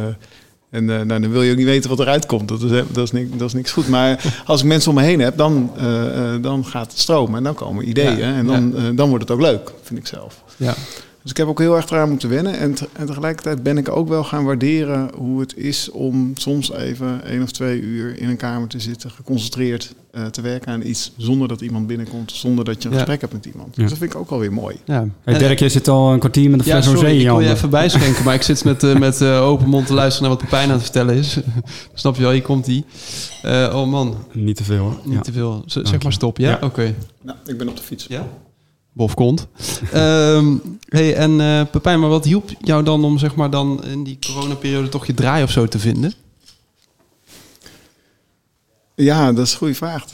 En 0.70 0.84
nou, 0.84 1.06
dan 1.06 1.30
wil 1.30 1.42
je 1.42 1.50
ook 1.50 1.56
niet 1.56 1.66
weten 1.66 1.90
wat 1.90 2.00
eruit 2.00 2.26
komt. 2.26 2.48
Dat 2.48 2.62
is, 2.62 2.70
dat 2.92 3.04
is, 3.04 3.12
niks, 3.12 3.30
dat 3.36 3.48
is 3.48 3.54
niks 3.54 3.72
goed. 3.72 3.88
Maar 3.88 4.24
als 4.46 4.60
ik 4.60 4.66
mensen 4.66 4.90
om 4.90 4.96
me 4.96 5.02
heen 5.02 5.20
heb, 5.20 5.36
dan, 5.36 5.72
dan 6.40 6.64
gaat 6.64 6.90
het 6.90 7.00
stromen. 7.00 7.36
En 7.36 7.42
dan 7.42 7.54
komen 7.54 7.88
ideeën. 7.88 8.18
Ja, 8.18 8.34
En 8.34 8.46
dan, 8.46 8.96
dan 8.96 9.08
wordt 9.08 9.28
het 9.28 9.32
ook 9.32 9.40
leuk, 9.40 9.72
vind 9.82 9.98
ik 9.98 10.06
zelf. 10.06 10.42
Ja. 10.56 10.74
Dus 11.22 11.30
ik 11.30 11.36
heb 11.36 11.46
ook 11.46 11.58
heel 11.58 11.76
erg 11.76 11.90
eraan 11.90 12.08
moeten 12.10 12.28
wennen. 12.28 12.58
En, 12.58 12.74
te- 12.74 12.88
en 12.92 13.06
tegelijkertijd 13.06 13.62
ben 13.62 13.78
ik 13.78 13.88
ook 13.88 14.08
wel 14.08 14.24
gaan 14.24 14.44
waarderen 14.44 15.10
hoe 15.16 15.40
het 15.40 15.56
is 15.56 15.90
om 15.90 16.32
soms 16.36 16.72
even 16.72 17.24
één 17.24 17.42
of 17.42 17.50
twee 17.50 17.80
uur 17.80 18.18
in 18.18 18.28
een 18.28 18.36
kamer 18.36 18.68
te 18.68 18.80
zitten, 18.80 19.10
geconcentreerd 19.10 19.94
eh, 20.10 20.26
te 20.26 20.40
werken 20.40 20.72
aan 20.72 20.82
iets, 20.82 21.12
zonder 21.16 21.48
dat 21.48 21.60
iemand 21.60 21.86
binnenkomt, 21.86 22.32
zonder 22.32 22.64
dat 22.64 22.82
je 22.82 22.88
een 22.88 22.94
Ja. 22.94 23.00
gesprek 23.00 23.20
hebt 23.20 23.32
met 23.32 23.44
iemand. 23.46 23.76
Ja. 23.76 23.80
Dus 23.82 23.90
dat 23.90 23.98
vind 23.98 24.12
ik 24.12 24.18
ook 24.18 24.30
wel 24.30 24.38
weer 24.38 24.52
mooi. 24.52 24.76
ja. 24.84 25.06
hey, 25.24 25.38
Dirk, 25.38 25.58
jij 25.58 25.68
zit 25.68 25.88
al 25.88 26.12
een 26.12 26.18
kwartier 26.18 26.50
met 26.50 26.60
een 26.60 26.66
Ja, 26.66 26.72
fles 26.72 26.84
rosé 26.86 26.96
sorry, 26.98 27.12
in 27.12 27.18
ik 27.20 27.22
je 27.26 27.32
wil 27.32 27.40
je 27.40 27.50
even 27.50 27.70
bijschenken, 27.70 28.24
maar 28.24 28.34
ik 28.34 28.42
zit 28.42 28.64
met, 28.64 28.82
eh, 28.82 28.96
met 28.98 29.20
eh, 29.20 29.42
open 29.42 29.68
mond 29.68 29.86
te 29.86 29.94
luisteren 29.94 30.28
naar 30.28 30.38
wat 30.38 30.48
Pepijn 30.48 30.68
aan 30.68 30.74
het 30.74 30.82
vertellen 30.82 31.14
is. 31.14 31.38
Snap 31.94 32.16
je 32.16 32.22
wel, 32.22 32.30
hier 32.32 32.42
komt 32.42 32.66
hij. 32.66 32.84
oh 33.72 33.86
man, 33.86 34.16
Niet 34.32 34.56
te 34.56 34.64
veel 34.64 34.78
hoor. 34.82 34.98
niet 35.04 35.14
Ja. 35.14 35.20
te 35.20 35.32
veel. 35.32 35.62
Z- 35.66 35.74
zeg 35.74 35.90
je. 35.90 35.98
maar 36.02 36.12
stop, 36.12 36.38
ja? 36.38 36.48
Ja. 36.50 36.58
Oké. 36.62 36.94
Nou, 37.22 37.38
ik 37.46 37.58
ben 37.58 37.68
op 37.68 37.76
de 37.76 37.82
fiets. 37.82 38.06
Ja? 38.08 38.26
Bof 38.98 39.14
komt. 39.14 39.46
Ehm, 39.92 40.56
hey, 40.88 41.14
en 41.14 41.40
eh 41.40 41.62
Pepijn, 41.70 42.00
maar 42.00 42.08
wat 42.08 42.24
hielp 42.24 42.50
jou 42.60 42.84
dan 42.84 43.04
om 43.04 43.18
zeg 43.18 43.34
maar 43.34 43.50
dan 43.50 43.84
in 43.84 44.04
die 44.04 44.18
coronaperiode 44.26 44.88
toch 44.88 45.06
je 45.06 45.14
draai 45.14 45.42
of 45.42 45.50
zo 45.50 45.66
te 45.66 45.78
vinden? 45.78 46.12
Ja, 48.94 49.32
dat 49.32 49.46
is 49.46 49.52
een 49.52 49.58
goede 49.58 49.74
vraag. 49.74 50.04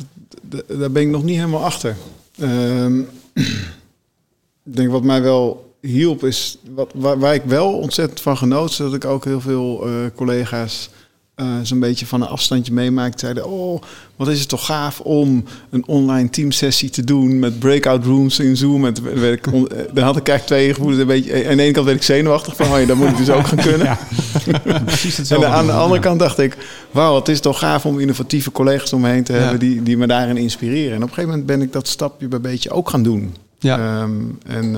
Daar 0.66 0.90
ben 0.90 1.02
ik 1.02 1.08
nog 1.08 1.22
niet 1.22 1.36
helemaal 1.36 1.64
achter. 1.64 1.96
Ehm, 2.38 2.98
ik 4.68 4.76
denk 4.76 4.90
wat 4.90 5.02
mij 5.02 5.22
wel 5.22 5.74
hielp 5.80 6.24
is, 6.24 6.58
wat, 6.74 6.92
waar, 6.94 7.18
waar 7.18 7.34
ik 7.34 7.44
wel 7.44 7.72
ontzettend 7.72 8.20
van 8.20 8.36
genoot, 8.36 8.70
is 8.70 8.76
dat 8.76 8.94
ik 8.94 9.04
ook 9.04 9.24
heel 9.24 9.40
veel 9.40 9.86
eh, 9.86 9.92
collega's 10.14 10.90
eh, 11.34 11.46
zo'n 11.62 11.80
beetje 11.80 12.06
van 12.06 12.22
een 12.22 12.28
afstandje 12.28 12.72
meemaakte. 12.72 13.18
Zeiden, 13.18 13.46
oh, 13.50 13.82
wat 14.16 14.28
is 14.28 14.40
het 14.40 14.48
toch 14.48 14.66
gaaf 14.66 15.00
om 15.00 15.44
een 15.70 15.86
online 15.86 16.30
teamsessie 16.30 16.90
te 16.90 17.04
doen 17.04 17.38
met 17.38 17.58
breakout 17.58 18.04
rooms 18.04 18.38
in 18.38 18.56
Zoom. 18.56 18.86
Ik 18.86 19.46
on- 19.52 19.68
eh, 19.68 19.78
dan 19.92 20.04
had 20.04 20.16
ik 20.16 20.28
eigenlijk 20.28 20.46
twee 20.46 20.68
gevoelens. 20.74 21.00
Een 21.00 21.06
beetje, 21.06 21.48
aan 21.48 21.56
de 21.56 21.62
ene 21.62 21.72
kant 21.72 21.86
werd 21.86 21.98
ik 21.98 22.02
zenuwachtig 22.04 22.56
van, 22.56 22.66
oh 22.72 22.80
ja, 22.80 22.86
dat 22.86 22.96
moet 22.96 23.08
ik 23.08 23.16
dus 23.16 23.30
ook 23.30 23.46
gaan 23.46 23.58
kunnen. 23.70 23.98
Precies 24.84 25.30
En 25.30 25.52
aan 25.52 25.66
de 25.66 25.72
andere 25.72 26.00
kant 26.00 26.18
dacht 26.18 26.38
ik, 26.38 26.56
wauw, 26.90 27.14
het 27.16 27.28
is 27.28 27.40
toch 27.40 27.58
gaaf 27.58 27.86
om 27.86 27.98
innovatieve 28.00 28.52
collega's 28.52 28.92
om 28.92 29.00
me 29.00 29.08
heen 29.08 29.24
te 29.24 29.32
Ja. 29.32 29.38
hebben 29.38 29.58
die, 29.58 29.82
die 29.82 29.96
me 29.96 30.06
daarin 30.06 30.36
inspireren. 30.36 30.90
En 30.90 30.96
op 30.96 31.02
een 31.02 31.08
gegeven 31.08 31.28
moment 31.30 31.46
ben 31.46 31.62
ik 31.62 31.72
dat 31.72 31.88
stapje 31.88 32.28
bij 32.28 32.40
beetje 32.40 32.70
ook 32.70 32.90
gaan 32.90 33.02
doen. 33.02 33.34
Ja. 33.64 33.78
Ehm, 34.02 34.12
en, 34.46 34.76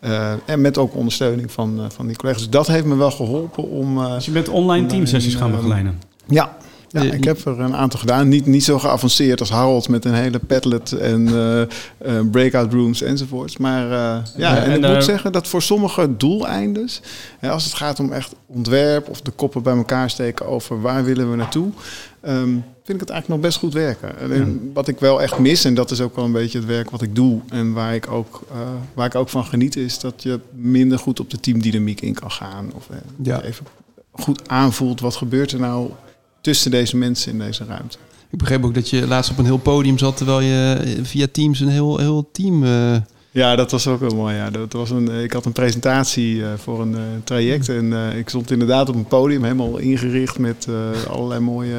eh, 0.00 0.30
eh, 0.32 0.38
en 0.46 0.60
met 0.60 0.78
ook 0.78 0.94
ondersteuning 0.94 1.52
van, 1.52 1.78
eh, 1.78 1.84
van 1.94 2.06
die 2.06 2.16
collega's. 2.16 2.40
Dus 2.42 2.50
dat 2.50 2.66
heeft 2.66 2.84
me 2.84 2.94
wel 2.96 3.10
geholpen 3.10 3.68
om. 3.70 3.98
eh, 3.98 4.12
Dus 4.14 4.24
je 4.24 4.30
bent 4.30 4.48
online 4.48 4.86
teamsessies 4.86 5.34
gaan 5.34 5.50
begeleiden. 5.50 5.98
ja, 6.26 6.56
Ja, 6.88 7.02
ik 7.02 7.24
heb 7.24 7.44
er 7.46 7.60
een 7.60 7.74
aantal 7.76 8.00
gedaan. 8.00 8.28
Niet, 8.28 8.46
niet 8.46 8.64
zo 8.64 8.78
geavanceerd 8.78 9.40
als 9.40 9.50
Harold 9.50 9.88
met 9.88 10.04
een 10.04 10.14
hele 10.14 10.38
Padlet 10.38 10.92
en 10.92 11.26
eh, 11.28 11.60
eh, 11.62 11.68
breakout 12.30 12.72
rooms 12.72 13.02
enzovoorts. 13.02 13.56
Maar 13.56 13.84
eh, 13.84 14.22
ja, 14.36 14.56
en, 14.56 14.70
en 14.72 14.84
ik 14.84 14.90
moet 14.94 15.04
zeggen 15.04 15.32
dat 15.32 15.48
voor 15.48 15.62
sommige 15.62 16.16
doeleindes, 16.16 17.00
hè, 17.38 17.50
als 17.50 17.64
het 17.64 17.74
gaat 17.74 18.00
om 18.00 18.12
echt 18.12 18.34
ontwerp 18.46 19.08
of 19.08 19.20
de 19.20 19.30
koppen 19.30 19.62
bij 19.62 19.76
elkaar 19.76 20.10
steken 20.10 20.46
over 20.46 20.80
waar 20.80 21.04
willen 21.04 21.30
we 21.30 21.36
naartoe, 21.36 21.68
ehm, 22.20 22.50
vind 22.84 23.00
ik 23.00 23.06
het 23.06 23.10
eigenlijk 23.10 23.28
nog 23.28 23.50
best 23.50 23.58
goed 23.64 23.72
werken. 23.72 24.14
Alleen 24.22 24.70
wat 24.74 24.88
ik 24.88 24.98
wel 24.98 25.22
echt 25.22 25.38
mis, 25.38 25.64
en 25.64 25.74
dat 25.74 25.90
is 25.90 26.00
ook 26.00 26.16
wel 26.16 26.24
een 26.24 26.32
beetje 26.32 26.58
het 26.58 26.66
werk 26.66 26.90
wat 26.90 27.02
ik 27.02 27.14
doe 27.14 27.40
en 27.48 27.72
waar 27.72 27.94
ik 27.94 28.10
ook, 28.10 28.42
eh, 28.50 28.58
waar 28.94 29.06
ik 29.06 29.14
ook 29.14 29.28
van 29.28 29.44
geniet, 29.44 29.76
is 29.76 29.98
dat 29.98 30.22
je 30.22 30.40
minder 30.54 30.98
goed 30.98 31.20
op 31.20 31.30
de 31.30 31.40
teamdynamiek 31.40 32.00
in 32.00 32.14
kan 32.14 32.30
gaan. 32.30 32.70
Of 32.74 32.88
Ja. 33.22 33.36
je 33.36 33.44
even 33.44 33.66
goed 34.10 34.48
aanvoelt 34.48 35.00
wat 35.00 35.16
gebeurt 35.16 35.52
er 35.52 35.60
nou 35.60 35.90
tussen 36.40 36.70
deze 36.70 36.96
mensen 36.96 37.32
in 37.32 37.38
deze 37.38 37.64
ruimte. 37.64 37.98
Ik 38.30 38.38
begreep 38.38 38.64
ook 38.64 38.74
dat 38.74 38.90
je 38.90 39.06
laatst 39.06 39.30
op 39.30 39.38
een 39.38 39.44
heel 39.44 39.56
podium 39.58 39.98
zat... 39.98 40.16
terwijl 40.16 40.40
je 40.40 40.80
eh, 40.84 41.04
via 41.04 41.26
Teams 41.32 41.60
een 41.60 41.68
heel, 41.68 41.98
heel 41.98 42.28
team... 42.32 42.64
Ja, 43.34 43.56
dat 43.56 43.70
was 43.70 43.86
ook 43.86 44.00
wel 44.00 44.14
mooi. 44.14 44.34
Ja. 44.34 44.50
Dat 44.50 44.72
was 44.72 44.90
een, 44.90 45.08
ik 45.22 45.32
had 45.32 45.44
een 45.44 45.52
presentatie 45.52 46.42
eh, 46.42 46.48
voor 46.62 46.80
een 46.80 46.94
eh, 46.94 47.00
traject 47.24 47.68
en 47.68 47.92
eh, 47.92 48.18
ik 48.18 48.28
stond 48.28 48.50
inderdaad 48.50 48.88
op 48.88 48.94
een 48.94 49.04
podium 49.06 49.42
helemaal 49.42 49.76
ingericht 49.76 50.38
met 50.38 50.66
eh, 50.68 51.10
allerlei 51.10 51.40
mooie 51.40 51.74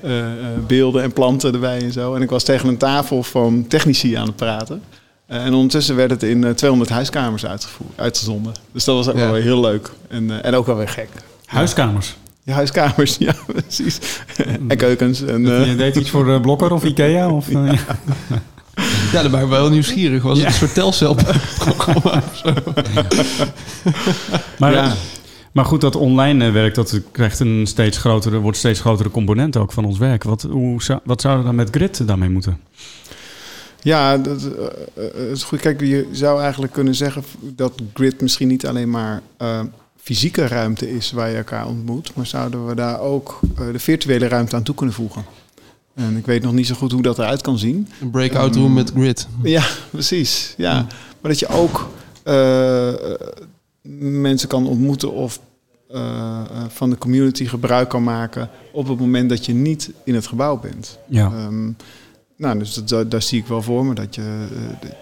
eh, 0.00 0.18
eh, 0.20 0.34
beelden 0.66 1.02
en 1.02 1.12
planten 1.12 1.52
erbij 1.54 1.82
en 1.82 1.92
zo. 1.92 2.14
En 2.14 2.22
ik 2.22 2.30
was 2.30 2.42
tegen 2.44 2.68
een 2.68 2.76
tafel 2.76 3.22
van 3.22 3.64
technici 3.68 4.14
aan 4.14 4.26
het 4.26 4.36
praten. 4.36 4.82
Eh, 5.26 5.44
en 5.44 5.54
ondertussen 5.54 5.96
werd 5.96 6.10
het 6.10 6.22
in 6.22 6.44
eh, 6.44 6.50
200 6.50 6.90
huiskamers 6.90 7.46
uitgevoerd, 7.46 7.90
uitgezonden. 7.96 8.52
Dus 8.72 8.84
dat 8.84 8.94
was 8.96 9.08
ook 9.08 9.14
Ja. 9.16 9.20
wel 9.24 9.32
weer 9.32 9.42
heel 9.42 9.60
leuk 9.60 9.90
en, 10.08 10.30
eh, 10.30 10.44
en 10.48 10.54
ook 10.54 10.66
wel 10.66 10.76
weer 10.76 10.88
gek. 10.88 11.08
Huiskamers. 11.44 12.16
Ja, 12.42 12.54
huiskamers, 12.54 13.16
ja, 13.28 13.34
precies. 13.46 13.98
en 14.68 14.76
keukens. 14.76 15.22
En, 15.22 15.46
eh, 15.60 15.66
Je 15.66 15.76
deed 15.76 15.96
iets 15.96 16.10
voor 16.10 16.32
eh, 16.32 16.40
Blokker 16.40 16.72
of 16.72 16.84
Ikea? 16.84 17.30
Of, 17.30 17.48
eh, 17.54 17.54
ja. 17.72 17.96
Ja, 19.12 19.22
daar 19.22 19.30
ben 19.30 19.40
ik 19.42 19.48
wel 19.48 19.60
heel 19.60 19.70
nieuwsgierig. 19.70 20.22
Was 20.22 20.38
het 20.38 20.46
een 20.46 20.52
soort 20.52 20.74
telcelprogramma 20.74 22.22
of 22.30 22.36
zo? 22.44 22.54
Maar, 24.58 24.72
Ja. 24.72 24.94
maar 25.52 25.64
goed, 25.64 25.80
dat 25.80 25.96
online 25.96 26.46
eh, 26.46 26.52
werk 26.52 26.74
dat 26.74 27.00
krijgt 27.12 27.40
een 27.40 27.66
steeds 27.66 27.98
grotere, 27.98 28.38
wordt 28.38 28.58
steeds 28.58 28.80
grotere 28.80 29.10
component 29.10 29.56
ook 29.56 29.72
van 29.72 29.84
ons 29.84 29.98
werk. 29.98 30.22
Wat, 30.24 30.42
hoe 30.42 30.82
zou, 30.82 31.00
wat 31.04 31.20
zou 31.20 31.38
er 31.38 31.44
dan 31.44 31.54
met 31.54 31.70
grid 31.70 32.06
daarmee 32.06 32.28
moeten? 32.28 32.60
Ja, 33.82 34.16
dat 34.16 34.48
eh, 34.96 35.04
eh, 35.04 35.30
is 35.30 35.42
goed. 35.42 35.60
Kijk, 35.60 35.80
je 35.80 36.08
zou 36.12 36.40
eigenlijk 36.42 36.72
kunnen 36.72 36.94
zeggen 36.94 37.22
dat 37.40 37.72
grid 37.94 38.20
misschien 38.20 38.48
niet 38.48 38.66
alleen 38.66 38.90
maar 38.90 39.22
eh, 39.36 39.60
fysieke 39.96 40.46
ruimte 40.46 40.90
is 40.96 41.12
waar 41.12 41.30
je 41.30 41.36
elkaar 41.36 41.66
ontmoet, 41.66 42.14
maar 42.14 42.26
zouden 42.26 42.66
we 42.66 42.74
daar 42.74 43.00
ook 43.00 43.40
de 43.72 43.78
virtuele 43.78 44.28
ruimte 44.28 44.56
aan 44.56 44.62
toe 44.62 44.74
kunnen 44.74 44.94
voegen. 44.94 45.24
En 45.98 46.16
ik 46.16 46.26
weet 46.26 46.42
nog 46.42 46.52
niet 46.52 46.66
zo 46.66 46.74
goed 46.74 46.92
hoe 46.92 47.02
dat 47.02 47.18
eruit 47.18 47.42
kan 47.42 47.58
zien. 47.58 47.88
Een 48.00 48.10
breakout 48.10 48.56
room 48.56 48.72
met 48.72 48.90
grid. 48.90 49.28
Ja, 49.42 49.66
precies. 49.90 50.54
Ja. 50.56 50.86
Maar 51.20 51.30
dat 51.30 51.38
je 51.38 51.48
ook 51.48 51.90
eh, 52.22 52.94
mensen 54.00 54.48
kan 54.48 54.66
ontmoeten 54.66 55.12
of 55.12 55.40
eh, 55.88 56.40
eh, 56.40 56.64
van 56.68 56.90
de 56.90 56.98
community 56.98 57.46
gebruik 57.46 57.88
kan 57.88 58.02
maken 58.02 58.50
op 58.72 58.88
het 58.88 58.98
moment 58.98 59.28
dat 59.28 59.46
je 59.46 59.54
niet 59.54 59.92
in 60.04 60.14
het 60.14 60.26
gebouw 60.26 60.58
bent. 60.58 60.98
Ja. 61.06 61.32
Ehm, 61.32 61.70
nou, 62.36 62.58
dus 62.58 62.74
dat, 62.74 63.10
daar 63.10 63.22
zie 63.22 63.40
ik 63.40 63.46
wel 63.46 63.62
voor 63.62 63.86
me 63.86 63.94
dat 63.94 64.14
je, 64.14 64.46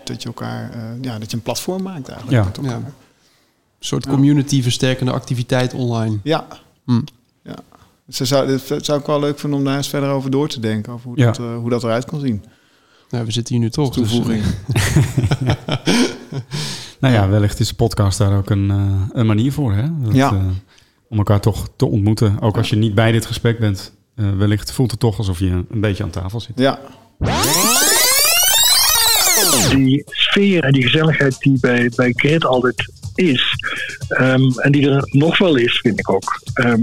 dat 0.04 0.22
je 0.22 0.28
elkaar, 0.28 0.70
eh, 0.70 0.80
ja, 1.00 1.18
dat 1.18 1.30
je 1.30 1.36
een 1.36 1.42
platform 1.42 1.82
maakt 1.82 2.08
eigenlijk. 2.08 2.38
Ja. 2.38 2.44
met 2.44 2.56
elkaar. 2.56 2.80
Ja. 2.80 2.86
Een 2.86 3.86
soort 3.86 4.06
community 4.06 4.62
versterkende 4.62 5.12
activiteit 5.12 5.74
online. 5.74 6.18
Ja. 6.22 6.46
Hm. 6.84 7.00
ja. 7.42 7.56
Dat 8.06 8.26
zou, 8.28 8.58
dat 8.68 8.84
zou 8.84 9.00
ik 9.00 9.06
wel 9.06 9.20
leuk 9.20 9.38
vinden 9.38 9.58
om 9.58 9.64
daar 9.64 9.76
eens 9.76 9.88
verder 9.88 10.08
over 10.10 10.30
door 10.30 10.48
te 10.48 10.60
denken. 10.60 10.92
Over 10.92 11.06
hoe, 11.06 11.18
Ja. 11.18 11.26
dat, 11.26 11.38
eh, 11.38 11.56
hoe 11.56 11.70
dat 11.70 11.82
eruit 11.84 12.04
kan 12.04 12.20
zien. 12.20 12.44
Nou, 13.10 13.24
we 13.24 13.30
zitten 13.32 13.54
hier 13.54 13.62
nu 13.64 13.70
toch. 13.70 13.94
dus, 13.94 14.10
Toevoeging. 14.10 14.42
Nou 17.00 17.14
ja, 17.14 17.28
wellicht 17.28 17.60
is 17.60 17.68
de 17.68 17.74
podcast 17.74 18.18
daar 18.18 18.36
ook 18.36 18.50
een, 18.50 18.70
eh, 18.70 19.02
een 19.20 19.26
manier 19.26 19.52
voor. 19.52 19.72
Hè? 19.74 19.82
Dat, 20.02 20.14
Ja. 20.14 20.30
eh, 20.32 20.38
om 21.08 21.18
elkaar 21.18 21.40
toch 21.40 21.68
te 21.76 21.86
ontmoeten. 21.86 22.40
Ook 22.40 22.56
als 22.56 22.70
je 22.70 22.76
niet 22.76 22.94
bij 22.94 23.12
dit 23.12 23.26
gesprek 23.26 23.58
bent. 23.58 23.94
eh, 24.14 24.30
wellicht 24.36 24.72
voelt 24.72 24.90
het 24.90 25.00
toch 25.00 25.18
alsof 25.18 25.38
je 25.38 25.64
een 25.70 25.80
beetje 25.80 26.02
aan 26.02 26.10
tafel 26.10 26.40
zit. 26.40 26.52
Ja, 26.58 26.78
die 29.70 30.02
sfeer 30.06 30.64
en 30.64 30.72
die 30.72 30.82
gezelligheid 30.82 31.38
die 31.38 31.58
bij, 31.60 31.90
bij 31.96 32.12
Grid 32.16 32.44
altijd 32.44 32.92
is, 33.14 33.54
ehm, 34.08 34.50
en 34.58 34.72
die 34.72 34.90
er 34.90 35.02
nog 35.10 35.38
wel 35.38 35.56
is, 35.56 35.78
vind 35.82 35.98
ik 35.98 36.10
ook, 36.10 36.40
ehm, 36.54 36.80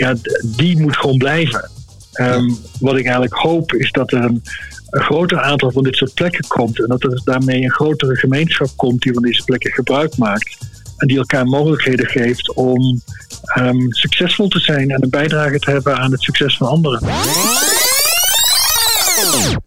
ja, 0.00 0.14
die 0.56 0.80
moet 0.80 0.96
gewoon 0.96 1.18
blijven. 1.18 1.70
Ehm, 2.12 2.50
Wat 2.80 2.96
ik 2.96 3.04
eigenlijk 3.04 3.34
hoop 3.34 3.72
is 3.72 3.90
dat 3.90 4.12
er 4.12 4.24
een, 4.24 4.42
een 4.90 5.02
groter 5.02 5.40
aantal 5.40 5.70
van 5.70 5.82
dit 5.82 5.96
soort 5.96 6.14
plekken 6.14 6.46
komt 6.46 6.80
en 6.80 6.86
dat 6.88 7.02
er 7.02 7.20
daarmee 7.24 7.62
een 7.62 7.70
grotere 7.70 8.16
gemeenschap 8.16 8.68
komt 8.76 9.02
die 9.02 9.12
van 9.12 9.22
deze 9.22 9.44
plekken 9.44 9.72
gebruik 9.72 10.16
maakt 10.16 10.56
en 10.96 11.06
die 11.06 11.18
elkaar 11.18 11.46
mogelijkheden 11.46 12.06
geeft 12.06 12.54
om 12.54 13.02
ehm, 13.42 13.90
succesvol 13.90 14.48
te 14.48 14.58
zijn 14.58 14.90
en 14.90 15.02
een 15.02 15.10
bijdrage 15.10 15.58
te 15.58 15.70
hebben 15.70 15.96
aan 15.96 16.12
het 16.12 16.22
succes 16.22 16.56
van 16.56 16.68
anderen. 16.68 17.00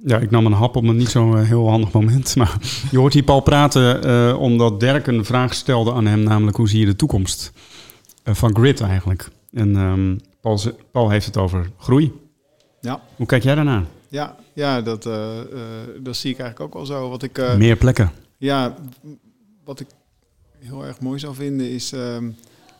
Ja, 0.05 0.17
ik 0.17 0.31
nam 0.31 0.45
een 0.45 0.51
hap 0.51 0.75
op 0.75 0.83
een 0.83 0.95
niet 0.95 1.09
zo 1.09 1.35
eh, 1.35 1.47
heel 1.47 1.69
handig 1.69 1.91
moment. 1.91 2.35
Maar 2.37 2.57
je 2.91 2.97
hoort 2.97 3.13
hier 3.13 3.23
Paul 3.23 3.39
praten 3.39 4.03
eh, 4.03 4.39
omdat 4.39 4.79
Dirk 4.79 5.07
een 5.07 5.25
vraag 5.25 5.53
stelde 5.53 5.93
aan 5.93 6.05
hem. 6.05 6.23
Namelijk, 6.23 6.57
hoe 6.57 6.69
zie 6.69 6.79
je 6.79 6.85
de 6.85 6.95
toekomst 6.95 7.51
eh, 8.23 8.33
van 8.33 8.55
Grid 8.55 8.81
eigenlijk? 8.81 9.29
En 9.53 9.75
ehm, 9.75 10.17
Paul, 10.41 10.59
Paul 10.91 11.09
heeft 11.09 11.25
het 11.25 11.37
over 11.37 11.71
groei. 11.77 12.11
ja. 12.81 13.01
Hoe 13.15 13.25
kijk 13.25 13.43
jij 13.43 13.55
daarnaar? 13.55 13.83
Ja, 14.09 14.35
ja 14.53 14.81
dat, 14.81 15.05
eh, 15.05 15.39
eh, 15.39 15.45
dat 16.01 16.15
zie 16.15 16.31
ik 16.31 16.39
eigenlijk 16.39 16.59
ook 16.59 16.73
wel 16.73 16.85
zo. 16.97 17.09
Wat 17.09 17.23
ik, 17.23 17.37
eh, 17.37 17.55
Meer 17.57 17.75
plekken. 17.75 18.11
Ja, 18.37 18.75
wat 19.63 19.79
ik 19.79 19.87
heel 20.59 20.85
erg 20.85 20.99
mooi 20.99 21.19
zou 21.19 21.35
vinden 21.35 21.69
is 21.69 21.91
ehm, 21.91 22.29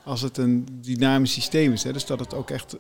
als 0.03 0.21
het 0.21 0.37
een 0.37 0.67
dynamisch 0.81 1.33
systeem 1.33 1.71
is. 1.73 1.83
Hè? 1.83 1.93
Dus 1.93 2.05
dat 2.05 2.19
het 2.19 2.33
ook 2.33 2.49
echt, 2.49 2.75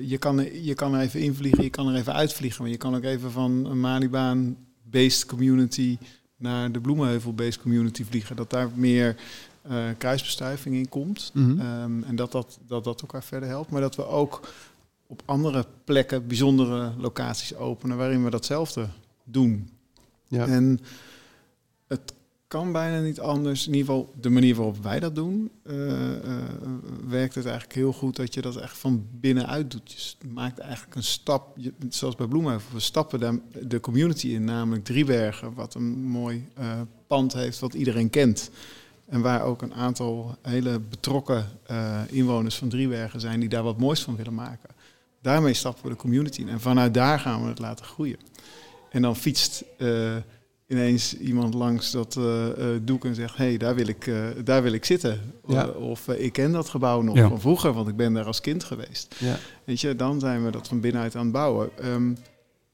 je, 0.00 0.16
kan, 0.18 0.38
er- 0.40 0.60
je 0.62 0.74
kan 0.74 0.94
er 0.94 1.00
even 1.00 1.20
invliegen, 1.20 1.62
je 1.64 1.70
kan 1.70 1.88
er 1.88 1.94
even 1.94 2.12
uitvliegen. 2.14 2.62
Maar 2.62 2.70
je 2.70 2.76
kan 2.76 2.96
ook 2.96 3.02
even 3.04 3.30
van 3.30 3.66
een 3.66 3.80
Malibaan-based 3.80 5.26
community 5.26 5.98
naar 6.38 6.72
de 6.72 6.80
Bloemenheuvel-based 6.80 7.60
community 7.62 8.04
vliegen. 8.04 8.36
Dat 8.36 8.50
daar 8.50 8.68
meer 8.74 9.16
eh, 9.68 9.84
kruisbestuiving 9.98 10.74
in 10.74 10.88
komt. 10.88 11.30
Mhm. 11.34 11.60
Ehm, 11.60 12.02
en 12.02 12.16
dat 12.16 12.32
dat, 12.32 12.58
dat 12.66 12.84
dat 12.84 13.00
elkaar 13.00 13.24
verder 13.24 13.48
helpt. 13.48 13.70
Maar 13.70 13.80
dat 13.80 13.96
we 13.96 14.06
ook 14.06 14.48
op 15.06 15.22
andere 15.24 15.66
plekken 15.84 16.26
bijzondere 16.26 16.92
locaties 16.98 17.54
openen 17.54 17.96
waarin 17.96 18.24
we 18.24 18.30
datzelfde 18.30 18.88
doen. 19.24 19.70
Ja. 20.28 20.46
En 20.46 20.80
het 21.86 22.12
kan 22.48 22.72
bijna 22.72 23.00
niet 23.00 23.20
anders. 23.20 23.66
In 23.66 23.74
ieder 23.74 23.94
geval 23.94 24.12
de 24.20 24.30
manier 24.30 24.54
waarop 24.54 24.82
wij 24.82 25.00
dat 25.00 25.14
doen, 25.14 25.50
eh, 25.62 26.14
eh, 26.14 26.42
werkt 27.08 27.34
het 27.34 27.44
eigenlijk 27.44 27.74
heel 27.74 27.92
goed 27.92 28.16
dat 28.16 28.34
je 28.34 28.40
dat 28.40 28.56
echt 28.56 28.78
van 28.78 29.06
binnenuit 29.12 29.70
doet. 29.70 29.92
Je 29.92 30.28
maakt 30.28 30.58
eigenlijk 30.58 30.94
een 30.94 31.02
stap, 31.02 31.58
je, 31.58 31.72
zoals 31.88 32.14
bij 32.14 32.26
Bloemheuvel, 32.26 32.72
we 32.72 32.80
stappen 32.80 33.20
daar 33.20 33.38
de 33.62 33.80
community 33.80 34.28
in, 34.28 34.44
namelijk 34.44 34.84
Driebergen, 34.84 35.54
wat 35.54 35.74
een 35.74 36.02
mooi 36.02 36.48
pand 37.06 37.32
heeft 37.32 37.58
wat 37.58 37.74
iedereen 37.74 38.10
kent. 38.10 38.50
En 39.08 39.20
waar 39.20 39.42
ook 39.42 39.62
een 39.62 39.74
aantal 39.74 40.36
hele 40.42 40.80
betrokken 40.80 41.46
eh, 41.66 42.00
inwoners 42.08 42.56
van 42.56 42.68
Driebergen 42.68 43.20
zijn 43.20 43.40
die 43.40 43.48
daar 43.48 43.62
wat 43.62 43.78
moois 43.78 44.02
van 44.02 44.16
willen 44.16 44.34
maken. 44.34 44.68
Daarmee 45.22 45.54
stappen 45.54 45.82
we 45.82 45.88
de 45.90 45.96
community 45.96 46.40
in 46.40 46.48
en 46.48 46.60
vanuit 46.60 46.94
daar 46.94 47.18
gaan 47.20 47.42
we 47.42 47.48
het 47.48 47.58
laten 47.58 47.84
groeien. 47.84 48.18
En 48.90 49.02
dan 49.02 49.16
fietst 49.16 49.64
eh, 49.78 50.16
ineens 50.66 51.16
iemand 51.16 51.54
langs 51.54 51.90
dat 51.90 52.16
eh, 52.16 52.24
doek 52.82 53.04
en 53.04 53.14
zegt: 53.14 53.36
hey, 53.36 53.56
daar, 53.56 53.74
wil 53.74 53.86
ik, 53.88 54.10
daar 54.44 54.62
wil 54.62 54.72
ik 54.72 54.84
zitten. 54.84 55.20
Ja. 55.46 55.68
Of 55.68 56.08
ik 56.08 56.32
ken 56.32 56.52
dat 56.52 56.68
gebouw 56.68 57.00
nog 57.02 57.16
Ja. 57.16 57.28
van 57.28 57.40
vroeger, 57.40 57.72
want 57.72 57.88
ik 57.88 57.96
ben 57.96 58.12
daar 58.12 58.24
als 58.24 58.40
kind 58.40 58.64
geweest. 58.64 59.14
Ja. 59.18 59.36
Weet 59.64 59.80
je, 59.80 59.96
dan 59.96 60.20
zijn 60.20 60.44
we 60.44 60.50
dat 60.50 60.68
van 60.68 60.80
binnenuit 60.80 61.14
aan 61.16 61.22
het 61.22 61.32
bouwen. 61.32 61.70
Ehm, 61.78 62.12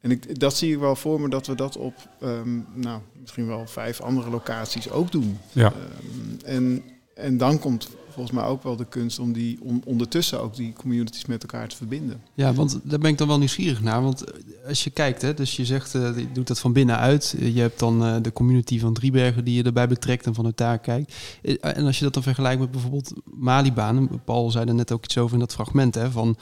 en 0.03 0.11
ik, 0.11 0.41
dat 0.41 0.57
zie 0.57 0.73
ik 0.73 0.79
wel 0.79 0.97
voor 0.97 1.21
me 1.21 1.29
dat 1.29 1.47
we 1.47 1.55
dat 1.55 1.77
op 1.77 1.95
ehm, 2.21 2.59
nou, 2.75 3.01
misschien 3.21 3.47
wel 3.47 3.67
vijf 3.67 4.01
andere 4.01 4.31
locaties 4.31 4.91
ook 4.91 5.13
doen. 5.13 5.39
Ja. 5.53 5.73
Ehm, 5.73 6.45
en, 6.45 6.83
en 7.23 7.37
dan 7.37 7.59
komt 7.59 7.89
volgens 8.13 8.37
mij 8.37 8.45
ook 8.45 8.63
wel 8.63 8.77
de 8.77 8.87
kunst 8.89 9.19
om, 9.19 9.33
die, 9.33 9.59
om 9.63 9.83
ondertussen 9.85 10.41
ook 10.41 10.57
die 10.57 10.73
communities 10.73 11.27
met 11.27 11.43
elkaar 11.43 11.69
te 11.69 11.77
verbinden. 11.77 12.21
Ja, 12.35 12.53
want 12.53 12.81
daar 12.83 12.99
ben 12.99 13.11
ik 13.11 13.19
dan 13.19 13.29
wel 13.29 13.39
nieuwsgierig 13.39 13.83
naar. 13.83 14.03
Want 14.03 14.25
eh, 14.25 14.69
als 14.69 14.85
je 14.85 14.91
kijkt, 14.91 15.23
hè, 15.23 15.35
dus 15.35 15.57
je 15.57 15.65
zegt, 15.65 15.95
eh, 15.95 16.17
je 16.17 16.33
doet 16.33 16.47
dat 16.47 16.59
van 16.59 16.73
binnenuit. 16.73 17.35
Eh, 17.39 17.55
Je 17.55 17.61
hebt 17.61 17.79
dan 17.79 18.23
de 18.23 18.33
community 18.33 18.79
van 18.79 18.93
Driebergen 18.93 19.45
die 19.45 19.55
je 19.55 19.63
erbij 19.63 19.89
betrekt 19.89 20.27
en 20.27 20.35
vanuit 20.35 20.57
daar 20.57 20.79
kijkt. 20.79 21.15
En 21.61 21.85
als 21.85 21.99
je 21.99 22.05
dat 22.05 22.15
dan 22.15 22.23
vergelijkt 22.23 22.61
met 22.61 22.71
bijvoorbeeld 22.71 23.13
Malibaan. 23.25 24.21
Paul 24.25 24.51
zei 24.51 24.67
er 24.67 24.75
net 24.75 24.93
ook 24.93 25.05
iets 25.05 25.19
over 25.19 25.35
in 25.35 25.41
dat 25.41 25.53
fragment, 25.53 25.95
hè, 25.95 26.11
van 26.11 26.37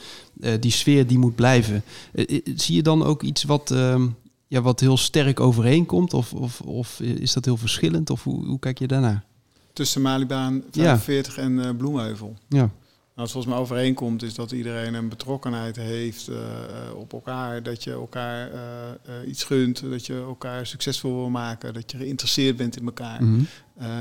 die 0.61 0.71
sfeer 0.71 1.07
die 1.07 1.19
moet 1.19 1.35
blijven. 1.35 1.83
Zie 2.55 2.75
je 2.75 2.83
dan 2.83 3.05
ook 3.05 3.23
iets 3.23 3.45
wat, 3.45 3.71
ehm, 3.71 4.07
ja, 4.47 4.61
wat 4.61 4.81
heel 4.81 4.97
sterk 4.97 5.41
overeenkomt? 5.41 6.15
Of, 6.15 6.33
of, 6.33 6.61
of 6.61 7.01
is 7.01 7.33
dat 7.33 7.45
heel 7.45 7.57
verschillend? 7.57 8.11
Of 8.11 8.25
hoe, 8.25 8.47
hoe 8.47 8.59
kijk 8.59 8.79
je 8.79 8.87
daarnaar? 8.87 9.25
Tussen 9.73 10.03
Malibaan 10.03 10.65
45 10.71 11.37
en 11.39 11.65
eh, 11.65 11.77
Bloemheuvel. 11.77 12.37
Ja. 12.49 12.71
wat 13.15 13.31
volgens 13.31 13.53
mij 13.53 13.63
overeenkomt 13.63 14.23
is 14.23 14.35
dat 14.35 14.51
iedereen 14.51 14.95
een 14.95 15.09
betrokkenheid 15.09 15.77
heeft 15.77 16.29
eh, 16.29 16.37
eh, 16.37 16.95
op 16.95 17.13
elkaar. 17.13 17.63
Dat 17.63 17.85
je 17.85 17.93
elkaar 17.93 18.51
iets 19.27 19.45
gunt, 19.45 19.83
dat 19.91 20.07
je 20.07 20.15
elkaar 20.15 20.67
succesvol 20.67 21.15
wil 21.15 21.29
maken, 21.29 21.75
dat 21.75 21.91
je 21.91 21.97
geïnteresseerd 21.97 22.57
bent 22.57 22.77
in 22.77 22.85
elkaar. 22.85 23.25
Mhm. 23.25 23.43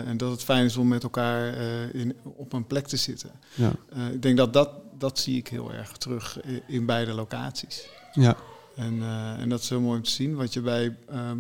En 0.06 0.18
dat 0.18 0.32
het 0.32 0.44
fijn 0.44 0.66
is 0.66 0.78
om 0.78 0.88
met 0.88 1.04
elkaar 1.04 1.54
in, 1.94 2.16
op 2.24 2.54
een 2.54 2.68
plek 2.68 2.88
te 2.88 2.98
zitten. 2.98 3.32
Ja. 3.56 3.72
Ik 4.12 4.22
denk 4.22 4.38
dat, 4.38 4.54
dat 4.54 4.70
dat 4.98 5.20
zie 5.20 5.38
ik 5.38 5.48
heel 5.48 5.74
erg 5.74 5.92
terug 5.92 6.40
in, 6.68 6.86
beide 6.86 7.14
locaties. 7.14 7.90
Ja. 8.14 8.38
En, 8.76 9.04
en 9.40 9.50
dat 9.50 9.62
is 9.62 9.70
heel 9.70 9.82
mooi 9.82 9.98
om 9.98 10.04
te 10.04 10.10
zien. 10.10 10.36
Wat 10.36 10.54
je 10.54 10.62
bij 10.62 10.96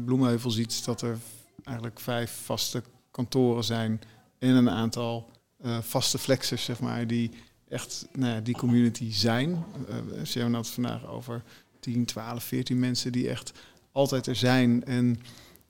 Bloemheuvel 0.06 0.52
ziet, 0.52 0.72
is 0.72 0.84
dat 0.84 1.02
er 1.02 1.18
eigenlijk 1.64 2.00
vijf 2.00 2.42
vaste 2.44 2.84
kantoren 3.12 3.64
zijn 3.64 4.02
en 4.40 4.56
een 4.56 4.70
aantal 4.70 5.30
eh, 5.62 5.78
vaste 5.82 6.18
flexers, 6.18 6.64
zeg 6.64 6.80
maar, 6.80 7.08
die 7.08 7.32
echt 7.70 8.08
nou 8.14 8.34
ja, 8.34 8.40
die 8.40 8.56
community 8.56 9.14
zijn. 9.14 9.50
Uh, 9.50 10.26
ze 10.26 10.40
hebben 10.40 10.58
het 10.58 10.68
vandaag 10.68 11.08
over 11.08 11.44
10, 11.80 12.06
12, 12.06 12.44
14 12.44 12.80
mensen 12.80 13.12
die 13.12 13.30
echt 13.30 13.52
altijd 13.92 14.28
er 14.28 14.36
zijn 14.36 14.86
en 14.86 15.20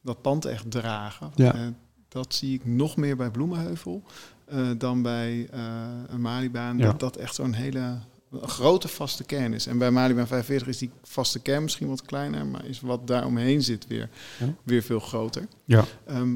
dat 0.01 0.21
pand 0.21 0.45
echt 0.45 0.71
dragen. 0.71 1.31
Ja. 1.35 1.53
Eh, 1.53 1.67
dat 2.07 2.33
zie 2.33 2.53
ik 2.53 2.65
nog 2.65 2.95
meer 2.95 3.15
bij 3.15 3.29
Bloemenheuvel 3.29 4.03
eh, 4.45 4.69
dan 4.77 5.01
bij 5.01 5.47
een 6.07 6.21
Malibaan. 6.21 6.77
Ja. 6.77 6.85
Dat 6.85 6.99
dat 6.99 7.15
echt 7.15 7.35
zo'n 7.35 7.53
hele 7.53 7.97
grote 8.41 8.87
vaste 8.87 9.23
kern 9.23 9.53
is. 9.53 9.67
En 9.67 9.77
bij 9.77 9.91
Malibaan 9.91 10.27
45 10.27 10.67
is 10.67 10.77
die 10.77 10.91
vaste 11.03 11.39
kern 11.39 11.63
misschien 11.63 11.87
wat 11.87 12.01
kleiner, 12.01 12.45
maar 12.45 12.65
is 12.65 12.81
wat 12.81 13.07
daar 13.07 13.25
omheen 13.25 13.61
zit 13.61 13.87
weer, 13.87 14.09
weer 14.63 14.81
veel 14.81 14.99
groter. 14.99 15.47
Ja. 15.65 15.85
Ehm, 16.05 16.35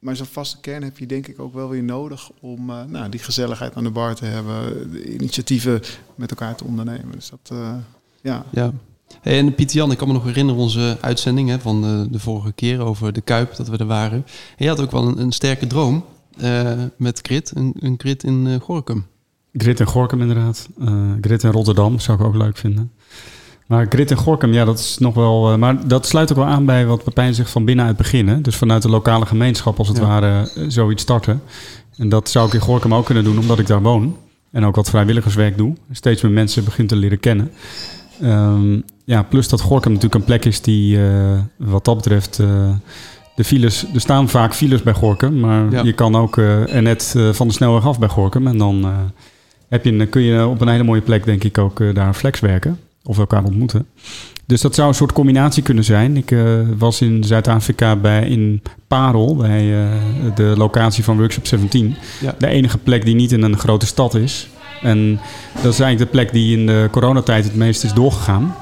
maar 0.00 0.16
zo'n 0.16 0.26
vaste 0.26 0.60
kern 0.60 0.82
heb 0.82 0.98
je 0.98 1.06
denk 1.06 1.26
ik 1.26 1.40
ook 1.40 1.54
wel 1.54 1.68
weer 1.68 1.82
nodig 1.82 2.30
om 2.40 2.70
eh, 2.70 2.84
nou, 2.84 3.08
die 3.08 3.20
gezelligheid 3.20 3.74
aan 3.74 3.84
de 3.84 3.90
bar 3.90 4.14
te 4.14 4.24
hebben, 4.24 4.90
de 4.92 5.14
initiatieven 5.14 5.80
met 6.14 6.30
elkaar 6.30 6.56
te 6.56 6.64
ondernemen. 6.64 7.12
Dus 7.12 7.30
dat, 7.30 7.58
eh, 7.58 7.74
ja. 8.20 8.44
Ja. 8.50 8.72
Hey, 9.20 9.38
en 9.38 9.54
Pieter 9.54 9.76
Jan, 9.76 9.90
ik 9.90 9.98
kan 9.98 10.08
me 10.08 10.12
nog 10.12 10.24
herinneren 10.24 10.60
onze 10.60 10.98
uitzending 11.00 11.48
hè, 11.48 11.58
van 11.58 11.82
de, 11.82 12.06
de 12.10 12.18
vorige 12.18 12.52
keer 12.52 12.80
over 12.80 13.12
de 13.12 13.20
Kuip, 13.20 13.56
dat 13.56 13.68
we 13.68 13.76
er 13.76 13.86
waren. 13.86 14.24
En 14.56 14.64
je 14.64 14.68
had 14.68 14.80
ook 14.80 14.90
wel 14.90 15.06
een, 15.06 15.18
een 15.18 15.32
sterke 15.32 15.66
droom 15.66 16.04
eh, 16.36 16.82
met 16.96 17.18
Grit, 17.22 17.52
een, 17.54 17.74
een 17.78 17.94
Grit 17.98 18.24
in 18.24 18.46
eh, 18.46 18.60
Gorkum. 18.60 19.06
Grit 19.52 19.80
en 19.80 19.86
Gorkum 19.86 20.20
inderdaad. 20.20 20.68
Eh, 20.78 21.12
Grit 21.20 21.44
en 21.44 21.52
Rotterdam 21.52 21.98
zou 21.98 22.18
ik 22.18 22.24
ook 22.24 22.34
leuk 22.34 22.56
vinden. 22.56 22.92
Maar 23.70 23.86
Grit 23.88 24.10
en 24.10 24.16
Gorkum, 24.16 24.52
ja, 24.52 24.64
dat 24.64 24.78
is 24.78 24.98
nog 24.98 25.14
wel... 25.14 25.52
eh, 25.52 25.58
maar 25.58 25.88
dat 25.88 26.06
sluit 26.06 26.30
ook 26.30 26.36
wel 26.36 26.46
aan 26.46 26.64
bij 26.64 26.86
wat 26.86 27.04
Pepijn 27.04 27.34
zegt 27.34 27.50
van 27.50 27.64
binnenuit 27.64 27.96
beginnen. 27.96 28.42
Dus 28.42 28.56
vanuit 28.56 28.82
de 28.82 28.88
lokale 28.88 29.26
gemeenschap 29.26 29.78
als 29.78 29.88
het 29.88 29.96
Ja. 29.96 30.02
ware 30.06 30.50
eh, 30.54 30.64
zoiets 30.68 31.02
starten. 31.02 31.42
En 31.96 32.08
dat 32.08 32.28
zou 32.30 32.46
ik 32.46 32.52
in 32.54 32.60
Gorkum 32.60 32.94
ook 32.94 33.04
kunnen 33.04 33.24
doen, 33.24 33.38
omdat 33.38 33.58
ik 33.58 33.66
daar 33.66 33.82
woon. 33.82 34.16
En 34.52 34.64
ook 34.64 34.76
wat 34.76 34.90
vrijwilligerswerk 34.90 35.56
doe. 35.56 35.74
Steeds 35.90 36.22
meer 36.22 36.32
mensen 36.32 36.64
begin 36.64 36.86
te 36.86 36.96
leren 36.96 37.20
kennen. 37.20 37.50
Ehm, 38.20 38.80
ja, 39.04 39.22
plus 39.22 39.48
dat 39.48 39.60
Gorkum 39.60 39.92
natuurlijk 39.92 40.20
een 40.20 40.26
plek 40.26 40.44
is 40.44 40.60
die 40.60 41.02
eh, 41.08 41.38
wat 41.56 41.84
dat 41.84 41.96
betreft... 41.96 42.36
de 43.36 43.44
files, 43.44 43.86
er 43.94 44.00
staan 44.00 44.28
vaak 44.28 44.54
files 44.54 44.82
bij 44.82 44.92
Gorkum, 44.94 45.40
maar 45.40 45.70
Ja. 45.70 45.82
je 45.82 45.92
kan 45.92 46.16
ook 46.16 46.36
er 46.36 46.82
net 46.82 47.14
van 47.32 47.46
de 47.48 47.52
snelweg 47.54 47.86
af 47.86 47.98
bij 47.98 48.08
Gorkum. 48.08 48.46
En 48.46 48.58
dan 48.58 48.86
heb 49.68 49.84
je, 49.84 50.06
kun 50.06 50.22
je 50.22 50.46
op 50.46 50.60
een 50.60 50.68
hele 50.68 50.82
mooie 50.84 51.00
plek, 51.00 51.24
denk 51.24 51.44
ik, 51.44 51.58
ook 51.58 51.94
daar 51.94 52.14
flex 52.14 52.40
werken. 52.40 52.78
Of 53.04 53.18
elkaar 53.18 53.44
ontmoeten. 53.44 53.86
Dus 54.46 54.60
dat 54.60 54.74
zou 54.74 54.88
een 54.88 54.94
soort 54.94 55.12
combinatie 55.12 55.62
kunnen 55.62 55.84
zijn. 55.84 56.16
Ik 56.16 56.30
eh, 56.30 56.42
was 56.78 57.00
in 57.00 57.24
Zuid-Afrika 57.24 57.96
bij 57.96 58.28
in 58.28 58.62
Parel, 58.88 59.36
bij 59.36 59.82
eh, 59.82 59.90
de 60.34 60.54
locatie 60.56 61.04
van 61.04 61.16
Workshop 61.18 61.46
17. 61.46 61.96
Ja. 62.20 62.34
De 62.38 62.46
enige 62.46 62.78
plek 62.78 63.04
die 63.04 63.14
niet 63.14 63.32
in 63.32 63.42
een 63.42 63.58
grote 63.58 63.86
stad 63.86 64.14
is. 64.14 64.48
En 64.82 65.20
dat 65.62 65.72
is 65.72 65.80
eigenlijk 65.80 65.98
de 65.98 66.18
plek 66.18 66.32
die 66.32 66.58
in 66.58 66.66
de 66.66 66.88
coronatijd 66.90 67.44
het 67.44 67.54
meest 67.54 67.84
is 67.84 67.92
doorgegaan. 67.92 68.54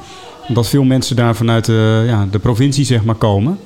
Omdat 0.49 0.69
veel 0.69 0.85
mensen 0.85 1.17
daar 1.17 1.37
vanuit 1.37 1.65
de, 1.65 2.05
ja, 2.07 2.27
de 2.31 2.39
provincie 2.39 2.85
zeg 2.85 3.05
maar 3.05 3.15
komen. 3.15 3.59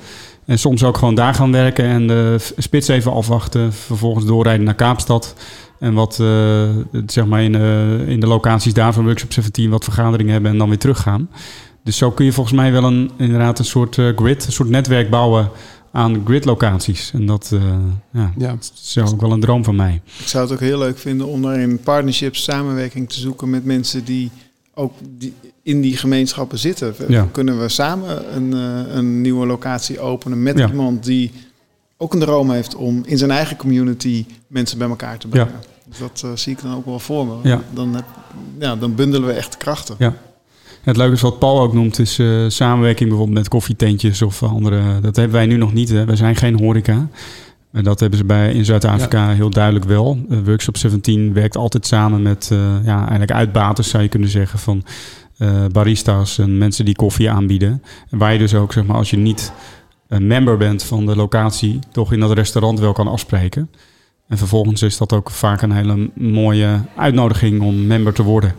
En 0.45 0.59
soms 0.59 0.85
ook 0.85 0.97
gewoon 0.97 1.15
daar 1.15 1.35
gaan 1.35 1.53
werken 1.53 1.85
en 1.85 2.07
de 2.07 2.37
spits 2.57 2.89
even 2.89 3.13
afwachten. 3.13 3.73
Vervolgens 3.73 4.25
doorrijden 4.25 4.65
naar 4.65 4.75
Kaapstad. 4.75 5.35
En 5.83 5.95
wat 5.95 6.19
eh, 6.21 6.69
zeg 7.07 7.27
maar 7.27 7.43
in, 7.43 7.55
eh, 7.55 8.09
in 8.09 8.21
de 8.21 8.27
locaties 8.27 8.75
daar 8.75 8.93
van 8.93 9.05
Workshop 9.05 9.33
17 9.33 9.71
wat 9.71 9.85
vergaderingen 9.85 10.33
hebben 10.33 10.51
en 10.51 10.59
dan 10.59 10.69
weer 10.69 10.79
teruggaan. 10.79 11.29
Dus 11.85 11.97
zo 11.97 12.11
kun 12.11 12.25
je 12.25 12.33
volgens 12.33 12.57
mij 12.57 12.73
wel 12.73 12.85
een, 12.85 13.11
inderdaad 13.17 13.59
een 13.59 13.65
soort 13.65 13.99
eh, 13.99 14.09
grid, 14.17 14.47
een 14.47 14.53
soort 14.53 14.69
netwerk 14.69 15.11
bouwen 15.11 15.51
aan 15.93 16.23
grid-locaties. 16.25 17.11
En 17.15 17.27
dat, 17.27 17.53
ja, 18.13 18.33
Ja. 18.37 18.49
dat 18.49 18.73
is 18.85 18.99
ook 18.99 19.21
wel 19.21 19.33
een 19.33 19.41
droom 19.41 19.65
van 19.65 19.77
mij. 19.77 20.01
Ik 20.19 20.27
zou 20.29 20.45
het 20.45 20.53
ook 20.53 20.61
heel 20.61 20.79
leuk 20.79 20.99
vinden 20.99 21.27
om 21.27 21.43
daarin 21.43 21.79
partnerships, 21.79 22.43
samenwerking 22.43 23.09
te 23.09 23.19
zoeken 23.21 23.51
met 23.51 23.65
mensen 23.65 24.05
die 24.05 24.31
ook 24.75 24.93
die 25.19 25.35
in 25.63 25.81
die 25.81 25.97
gemeenschappen 25.97 26.59
zitten. 26.59 26.95
Ja. 27.09 27.29
Kunnen 27.33 27.61
we 27.61 27.69
samen 27.69 28.37
een, 28.37 28.53
een 28.97 29.21
nieuwe 29.21 29.47
locatie 29.47 30.01
openen 30.01 30.43
met 30.43 30.59
Ja. 30.59 30.69
iemand 30.69 31.05
die 31.05 31.31
ook 31.97 32.15
een 32.15 32.21
droom 32.21 32.51
heeft 32.51 32.75
om 32.75 33.03
in 33.07 33.19
zijn 33.19 33.31
eigen 33.31 33.57
community 33.57 34.27
mensen 34.47 34.79
bij 34.79 34.89
elkaar 34.89 35.19
te 35.19 35.29
brengen. 35.29 35.53
Dus 35.89 35.99
dat 35.99 36.23
eh, 36.25 36.31
zie 36.35 36.53
ik 36.53 36.63
dan 36.63 36.75
ook 36.75 36.85
wel 36.87 36.99
voor 36.99 37.27
me. 37.27 37.35
Ja. 37.43 37.61
Dan, 37.71 37.95
heb, 37.95 38.05
ja, 38.59 38.77
dan 38.77 38.95
bundelen 38.95 39.29
we 39.29 39.35
echt 39.35 39.57
krachten. 39.57 39.95
Ja. 39.99 40.15
Het 40.83 40.97
leuke 40.97 41.13
is 41.13 41.21
wat 41.21 41.39
Paul 41.39 41.61
ook 41.61 41.73
noemt, 41.73 41.99
is 41.99 42.19
eh, 42.19 42.45
samenwerking 42.49 43.09
bijvoorbeeld 43.09 43.39
met 43.39 43.49
koffietentjes 43.49 44.23
of 44.23 44.43
andere. 44.43 45.01
Dat 45.01 45.17
hebben 45.17 45.37
wij 45.37 45.47
nu 45.47 45.57
nog 45.57 45.73
niet. 45.73 45.89
Hè. 45.89 46.05
Wij 46.05 46.17
zijn 46.17 46.37
geen 46.37 46.59
horeca. 46.59 47.09
En 47.73 47.85
dat 47.85 48.01
hebben 48.01 48.19
ze 48.19 48.25
bij, 48.25 48.53
in 48.53 48.65
Zuid-Afrika 48.65 49.29
heel 49.29 49.51
duidelijk 49.51 49.85
wel. 49.85 50.19
Eh, 50.31 50.39
Workshop 50.45 50.77
17 50.77 51.33
werkt 51.33 51.57
altijd 51.57 51.87
samen 51.87 52.23
met 52.23 52.49
eh, 52.53 52.59
ja, 52.85 52.99
eigenlijk 52.99 53.31
uitbaters, 53.31 53.89
zou 53.89 54.03
je 54.03 54.09
kunnen 54.09 54.29
zeggen, 54.29 54.59
van 54.59 54.85
eh, 55.39 55.65
barista's 55.73 56.39
en 56.39 56.59
mensen 56.59 56.85
die 56.85 56.95
koffie 56.95 57.31
aanbieden. 57.31 57.83
En 58.11 58.19
waar 58.19 58.33
je 58.33 58.39
dus 58.39 58.55
ook, 58.55 58.73
zeg 58.73 58.85
maar, 58.85 58.97
als 58.97 59.11
je 59.11 59.17
niet 59.17 59.53
een 60.09 60.27
member 60.27 60.57
bent 60.57 60.83
van 60.83 61.07
de 61.07 61.17
locatie, 61.17 61.79
toch 61.93 62.13
in 62.13 62.21
dat 62.21 62.33
restaurant 62.33 62.81
wel 62.81 62.93
kan 62.93 63.09
afspreken. 63.09 63.71
En 64.33 64.39
vervolgens 64.39 64.83
is 64.83 64.97
dat 64.97 65.13
ook 65.13 65.31
vaak 65.31 65.63
een 65.63 65.73
hele 65.73 66.11
mooie 66.15 66.81
uitnodiging 66.97 67.63
om 67.63 67.87
member 67.87 68.13
te 68.13 68.23
worden. 68.23 68.55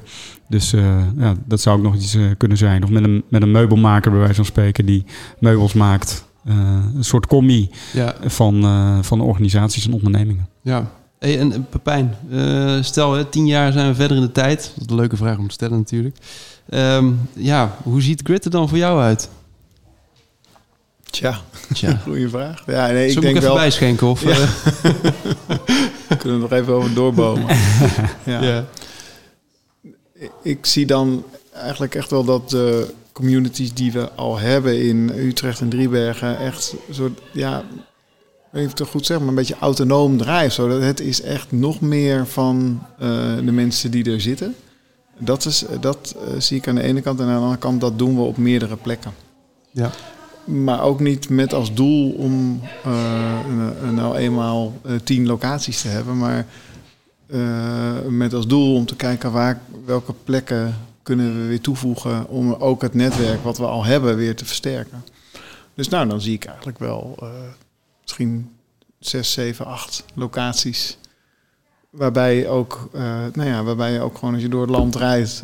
Dus 0.49 0.73
eh, 0.73 0.97
ja, 1.17 1.33
dat 1.45 1.61
zou 1.61 1.77
ook 1.77 1.83
nog 1.83 1.95
iets 1.95 2.15
eh, 2.15 2.23
kunnen 2.37 2.57
zijn. 2.57 2.83
Of 2.83 2.89
met 2.89 3.03
een, 3.03 3.23
met 3.29 3.41
een 3.41 3.51
meubelmaker 3.51 4.11
bij 4.11 4.19
wijze 4.19 4.35
van 4.35 4.45
spreken 4.45 4.85
die 4.85 5.05
meubels 5.39 5.73
maakt. 5.73 6.25
Eh, 6.45 6.55
een 6.95 7.03
soort 7.03 7.27
combi 7.27 7.69
Ja, 7.93 8.15
van, 8.25 8.63
van 9.03 9.21
organisaties 9.21 9.85
en 9.85 9.93
ondernemingen. 9.93 10.47
ja. 10.61 10.91
Hey, 11.19 11.39
en 11.39 11.67
Pepijn, 11.69 12.15
stel 12.83 13.13
hè, 13.13 13.25
tien 13.25 13.45
jaar 13.45 13.71
zijn 13.71 13.87
we 13.87 13.95
verder 13.95 14.17
in 14.17 14.23
de 14.23 14.31
tijd. 14.31 14.71
Dat 14.75 14.83
is 14.85 14.89
een 14.89 14.95
leuke 14.95 15.17
vraag 15.17 15.37
om 15.37 15.47
te 15.47 15.53
stellen 15.53 15.77
natuurlijk. 15.77 16.17
Ehm, 16.69 17.11
ja, 17.33 17.75
hoe 17.83 18.01
ziet 18.01 18.21
Grit 18.23 18.45
er 18.45 18.51
dan 18.51 18.69
voor 18.69 18.77
jou 18.77 19.01
uit? 19.01 19.29
Tja, 21.13 21.41
Tja, 21.73 21.95
goede 22.05 22.29
vraag. 22.29 22.63
Ja, 22.65 22.87
nee, 22.87 23.05
ik 23.05 23.11
Zullen 23.13 23.15
we 23.15 23.21
denk 23.21 23.35
even 23.35 23.47
wel. 23.47 23.55
bijschenken? 23.57 24.07
Of, 24.07 24.23
Ja. 24.29 24.29
eh, 24.31 26.17
Kunnen 26.19 26.37
we 26.37 26.47
nog 26.49 26.51
even 26.51 26.73
over 26.73 26.93
doorbomen. 26.93 27.55
ja. 28.23 28.43
ja. 28.43 28.65
ik 30.41 30.65
zie 30.65 30.85
dan 30.85 31.23
eigenlijk 31.53 31.95
echt 31.95 32.09
wel 32.09 32.23
dat 32.23 32.49
de 32.49 32.93
communities 33.11 33.73
die 33.73 33.91
we 33.91 34.11
al 34.11 34.37
hebben 34.39 34.81
in 34.81 35.11
Utrecht 35.15 35.59
en 35.61 35.69
Driebergen 35.69 36.37
echt 36.39 36.75
een 36.87 36.93
soort, 36.95 37.19
ja, 37.31 37.63
even 38.53 38.75
te 38.75 38.85
goed 38.85 39.05
zeggen, 39.05 39.25
maar 39.25 39.33
een 39.35 39.39
beetje 39.47 39.59
autonoom. 39.59 40.19
Zo. 40.49 40.67
Dat 40.67 40.81
Het 40.81 40.99
is 40.99 41.21
echt 41.21 41.51
nog 41.51 41.81
meer 41.81 42.27
van 42.27 42.83
eh, 42.99 43.07
de 43.45 43.51
mensen 43.51 43.91
die 43.91 44.11
er 44.11 44.21
zitten. 44.21 44.55
Dat, 45.17 45.45
is, 45.45 45.65
dat 45.79 46.15
eh, 46.27 46.39
zie 46.39 46.57
ik 46.57 46.67
aan 46.67 46.75
de 46.75 46.81
ene 46.83 47.01
kant 47.01 47.19
en 47.19 47.25
aan 47.25 47.31
de 47.35 47.39
andere 47.41 47.57
kant 47.57 47.81
dat 47.81 47.97
doen 47.99 48.15
we 48.15 48.21
op 48.21 48.37
meerdere 48.37 48.75
plekken. 48.75 49.13
Ja. 49.71 49.91
Maar 50.45 50.81
ook 50.81 50.99
niet 50.99 51.29
met 51.29 51.53
als 51.53 51.73
doel 51.73 52.11
om 52.11 52.61
eh, 52.83 53.89
nou 53.91 54.15
eenmaal 54.15 54.73
eh, 54.83 54.95
tien 55.03 55.25
locaties 55.25 55.81
te 55.81 55.87
hebben, 55.87 56.17
maar 56.17 56.45
eh, 57.27 57.99
met 58.09 58.33
als 58.33 58.47
doel 58.47 58.75
om 58.75 58.85
te 58.85 58.95
kijken 58.95 59.31
waar, 59.31 59.61
welke 59.85 60.13
plekken 60.23 60.75
kunnen 61.03 61.41
we 61.41 61.47
weer 61.47 61.61
toevoegen 61.61 62.27
om 62.27 62.53
ook 62.53 62.81
het 62.81 62.93
netwerk 62.93 63.43
wat 63.43 63.57
we 63.57 63.65
al 63.65 63.83
hebben 63.83 64.15
weer 64.15 64.35
te 64.35 64.45
versterken. 64.45 65.03
Dus 65.73 65.89
nou, 65.89 66.07
dan 66.07 66.21
zie 66.21 66.33
ik 66.33 66.45
eigenlijk 66.45 66.79
wel 66.79 67.17
misschien 68.01 68.51
zes, 68.99 69.31
zeven, 69.31 69.65
acht 69.65 70.05
locaties. 70.13 70.97
Waarbij, 71.89 72.47
ook, 72.47 72.89
nou 73.33 73.43
ja, 73.43 73.63
waarbij 73.63 73.91
je 73.91 73.99
ook 73.99 74.17
gewoon 74.17 74.33
als 74.33 74.43
je 74.43 74.49
door 74.49 74.61
het 74.61 74.69
land 74.69 74.95
rijdt 74.95 75.43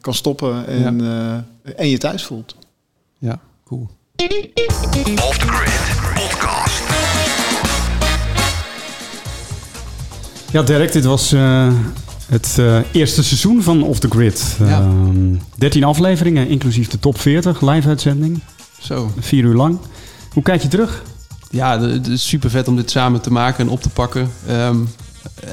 kan 0.00 0.14
stoppen 0.14 0.66
en, 0.66 1.00
en 1.76 1.88
je 1.88 1.98
thuis 1.98 2.24
voelt. 2.24 2.56
ja, 3.18 3.40
cool. 3.64 3.88
Off 4.24 5.38
the 5.38 5.46
Grid 5.46 6.14
Podcast. 6.14 6.82
Ja, 10.52 10.62
Dirk, 10.62 10.92
dit 10.92 11.04
was 11.04 11.32
eh, 11.32 11.72
het 12.26 12.56
eh, 12.58 12.78
eerste 12.92 13.24
seizoen 13.24 13.62
van 13.62 13.82
Off 13.82 13.98
the 13.98 14.08
Grid. 14.08 14.56
Ja. 14.58 14.80
Ehm, 14.80 15.34
13 15.56 15.84
afleveringen, 15.84 16.48
inclusief 16.48 16.88
de 16.88 16.98
top 16.98 17.20
40, 17.20 17.60
live-uitzending. 17.60 18.40
Zo. 18.80 19.10
Vier 19.18 19.44
uur 19.44 19.54
lang. 19.54 19.78
Hoe 20.32 20.42
kijk 20.42 20.62
je 20.62 20.68
terug? 20.68 21.02
Ja, 21.50 21.80
het 21.80 22.06
is 22.06 22.28
super 22.28 22.50
vet 22.50 22.68
om 22.68 22.76
dit 22.76 22.90
samen 22.90 23.20
te 23.20 23.32
maken 23.32 23.66
en 23.66 23.70
op 23.72 23.82
te 23.82 23.88
pakken. 23.90 24.30
Ehm, 24.46 24.76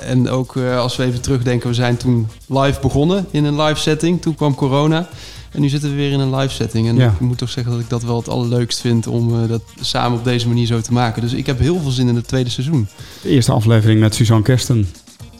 En 0.06 0.30
ook 0.30 0.56
eh, 0.56 0.78
als 0.78 0.96
we 0.96 1.04
even 1.04 1.22
terugdenken, 1.22 1.70
we 1.70 1.76
zijn 1.76 1.98
toen 1.98 2.28
live 2.48 2.80
begonnen 2.82 3.26
in 3.32 3.46
een 3.46 3.62
live 3.62 3.80
setting. 3.80 4.22
Toen 4.22 4.36
kwam 4.36 4.56
corona. 4.56 5.08
En 5.52 5.62
nu 5.62 5.70
zitten 5.70 5.90
we 5.90 5.96
weer 5.96 6.12
in 6.12 6.20
een 6.20 6.36
live 6.36 6.54
setting. 6.54 6.88
En 6.88 6.96
Ja. 6.96 7.08
ik 7.10 7.20
moet 7.20 7.38
toch 7.38 7.50
zeggen 7.50 7.72
dat 7.74 7.82
ik 7.82 7.90
dat 7.90 8.04
wel 8.04 8.18
het 8.18 8.30
allerleukst 8.30 8.80
vind 8.80 9.08
om 9.08 9.42
eh, 9.44 9.50
dat 9.50 9.62
samen 9.80 10.18
op 10.18 10.24
deze 10.24 10.48
manier 10.48 10.66
zo 10.66 10.82
te 10.82 10.94
maken. 10.94 11.22
Dus 11.22 11.34
ik 11.34 11.46
heb 11.46 11.60
heel 11.60 11.80
veel 11.82 11.92
zin 11.92 12.08
in 12.08 12.16
het 12.16 12.28
tweede 12.28 12.50
seizoen. 12.50 12.88
De 13.22 13.30
eerste 13.30 13.52
aflevering 13.52 14.00
met 14.00 14.16
Suzanne 14.16 14.44
Kersten 14.44 14.88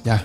Ja, 0.04 0.24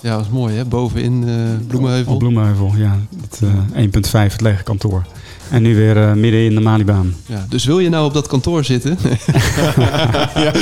ja 0.00 0.10
dat 0.10 0.18
was 0.18 0.28
mooi 0.28 0.54
hè. 0.56 0.64
Bovenin 0.64 1.28
eh 1.28 1.34
Bloemenheuvel. 1.68 2.12
op 2.12 2.18
Bloemenheuvel. 2.18 2.72
Ja, 2.76 2.98
het 3.20 3.40
eh, 3.74 3.84
1.5, 3.84 4.32
het 4.32 4.40
lege 4.40 4.62
kantoor. 4.62 5.06
En 5.50 5.62
nu 5.62 5.74
weer 5.76 6.16
midden 6.16 6.44
in 6.44 6.54
de 6.54 6.60
Malibaan. 6.60 7.14
Ja, 7.26 7.46
dus 7.48 7.64
wil 7.64 7.78
je 7.78 7.88
nou 7.88 8.06
op 8.06 8.14
dat 8.14 8.26
kantoor 8.26 8.64
zitten? 8.64 8.98
ja. 10.34 10.52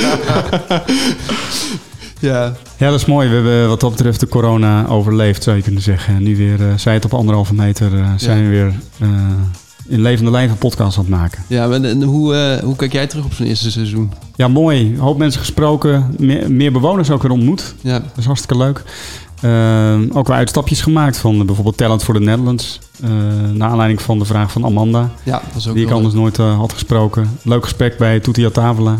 Ja, 2.21 2.53
dat 2.77 2.93
is 2.99 3.05
mooi. 3.05 3.27
We 3.29 3.35
hebben 3.35 3.67
wat 3.67 3.79
dat 3.79 3.89
betreft 3.91 4.19
de 4.19 4.27
corona 4.27 4.87
overleefd, 4.87 5.43
zou 5.43 5.55
je 5.55 5.63
kunnen 5.63 5.81
zeggen. 5.81 6.15
En 6.15 6.23
nu 6.23 6.37
weer, 6.37 6.61
eh 6.69 6.73
zij 6.77 6.93
het 6.93 7.05
op 7.05 7.13
anderhalve 7.13 7.53
meter, 7.53 7.93
eh, 7.99 8.09
zijn 8.15 8.43
we 8.43 8.49
weer 8.49 8.73
eh, 8.99 9.09
in 9.87 10.01
levende 10.01 10.31
lijf 10.31 10.51
een 10.51 10.57
podcast 10.57 10.97
aan 10.97 11.03
het 11.03 11.13
maken. 11.13 11.43
Ja, 11.47 11.69
en, 11.69 12.03
hoe, 12.03 12.59
hoe 12.63 12.75
kijk 12.75 12.91
jij 12.93 13.07
terug 13.07 13.25
op 13.25 13.33
zo'n 13.33 13.45
eerste 13.45 13.71
seizoen? 13.71 14.11
Ja, 14.35 14.47
mooi. 14.47 14.79
Een 14.93 14.99
hoop 14.99 15.17
mensen 15.17 15.39
gesproken. 15.39 16.15
Meer, 16.17 16.51
meer 16.51 16.71
bewoners 16.71 17.09
ook 17.09 17.21
weer 17.21 17.31
ontmoet. 17.31 17.75
Ja, 17.81 17.99
Dat 17.99 18.17
is 18.17 18.25
hartstikke 18.25 18.57
leuk. 18.57 18.83
Ook 20.13 20.27
wel 20.27 20.37
uitstapjes 20.37 20.81
gemaakt 20.81 21.17
van 21.17 21.45
bijvoorbeeld 21.45 21.77
Talent 21.77 22.03
for 22.03 22.13
the 22.13 22.19
Netherlands. 22.19 22.79
naar 23.53 23.69
aanleiding 23.69 24.01
van 24.01 24.19
de 24.19 24.25
vraag 24.25 24.51
van 24.51 24.65
Amanda. 24.65 25.09
ja 25.23 25.31
dat 25.31 25.53
was 25.53 25.67
ook 25.67 25.73
die 25.75 25.85
ik 25.85 25.91
anders 25.91 26.13
nooit 26.13 26.37
had 26.37 26.73
gesproken. 26.73 27.37
Leuk 27.43 27.63
gesprek 27.63 27.97
bij 27.97 28.19
Tutia 28.19 28.49
Tavela. 28.49 28.97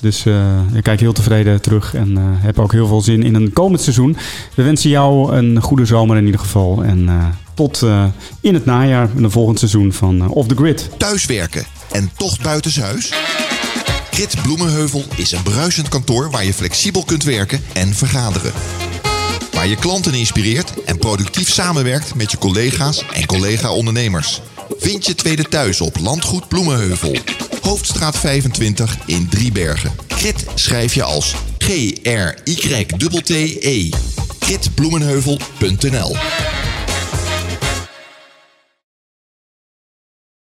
Dus 0.00 0.26
eh, 0.26 0.58
ik 0.72 0.82
kijk 0.82 1.00
heel 1.00 1.12
tevreden 1.12 1.60
terug 1.60 1.94
en 1.94 2.16
eh, 2.16 2.22
heb 2.26 2.58
ook 2.58 2.72
heel 2.72 2.86
veel 2.86 3.00
zin 3.00 3.22
in 3.22 3.34
een 3.34 3.52
komend 3.52 3.80
seizoen. 3.80 4.16
We 4.54 4.62
wensen 4.62 4.90
jou 4.90 5.36
een 5.36 5.62
goede 5.62 5.84
zomer 5.84 6.16
in 6.16 6.24
ieder 6.24 6.40
geval. 6.40 6.84
En 6.84 7.08
eh, 7.08 7.26
tot 7.54 7.86
in 8.40 8.54
het 8.54 8.64
najaar 8.64 9.08
in 9.16 9.24
een 9.24 9.30
volgend 9.30 9.58
seizoen 9.58 9.92
van 9.92 10.28
Off 10.28 10.48
the 10.48 10.54
Grid. 10.54 10.90
Thuiswerken 10.96 11.64
en 11.90 12.10
toch 12.16 12.40
buitenshuis? 12.40 13.12
Grit 14.10 14.42
Bloemenheuvel 14.42 15.04
is 15.16 15.32
een 15.32 15.42
bruisend 15.42 15.88
kantoor 15.88 16.30
waar 16.30 16.44
je 16.44 16.54
flexibel 16.54 17.04
kunt 17.04 17.24
werken 17.24 17.60
en 17.72 17.94
vergaderen. 17.94 18.52
Waar 19.52 19.66
je 19.66 19.76
klanten 19.76 20.14
inspireert 20.14 20.84
en 20.84 20.98
productief 20.98 21.52
samenwerkt 21.52 22.14
met 22.14 22.30
je 22.30 22.38
collega's 22.38 23.04
en 23.12 23.26
collega-ondernemers. 23.26 24.42
Vind 24.78 25.06
je 25.06 25.14
tweede 25.14 25.42
thuis 25.42 25.80
op 25.80 25.98
Landgoed 25.98 26.48
Bloemenheuvel. 26.48 27.16
Hoofdstraat 27.60 28.18
25 28.18 28.96
in 29.06 29.28
Driebergen. 29.28 29.92
Grit 30.08 30.44
schrijf 30.54 30.94
je 30.94 31.02
als 31.02 31.34
G-R-Y-T-T-E. 31.58 32.28
Gritbloemenheuvel.nl 34.40 36.16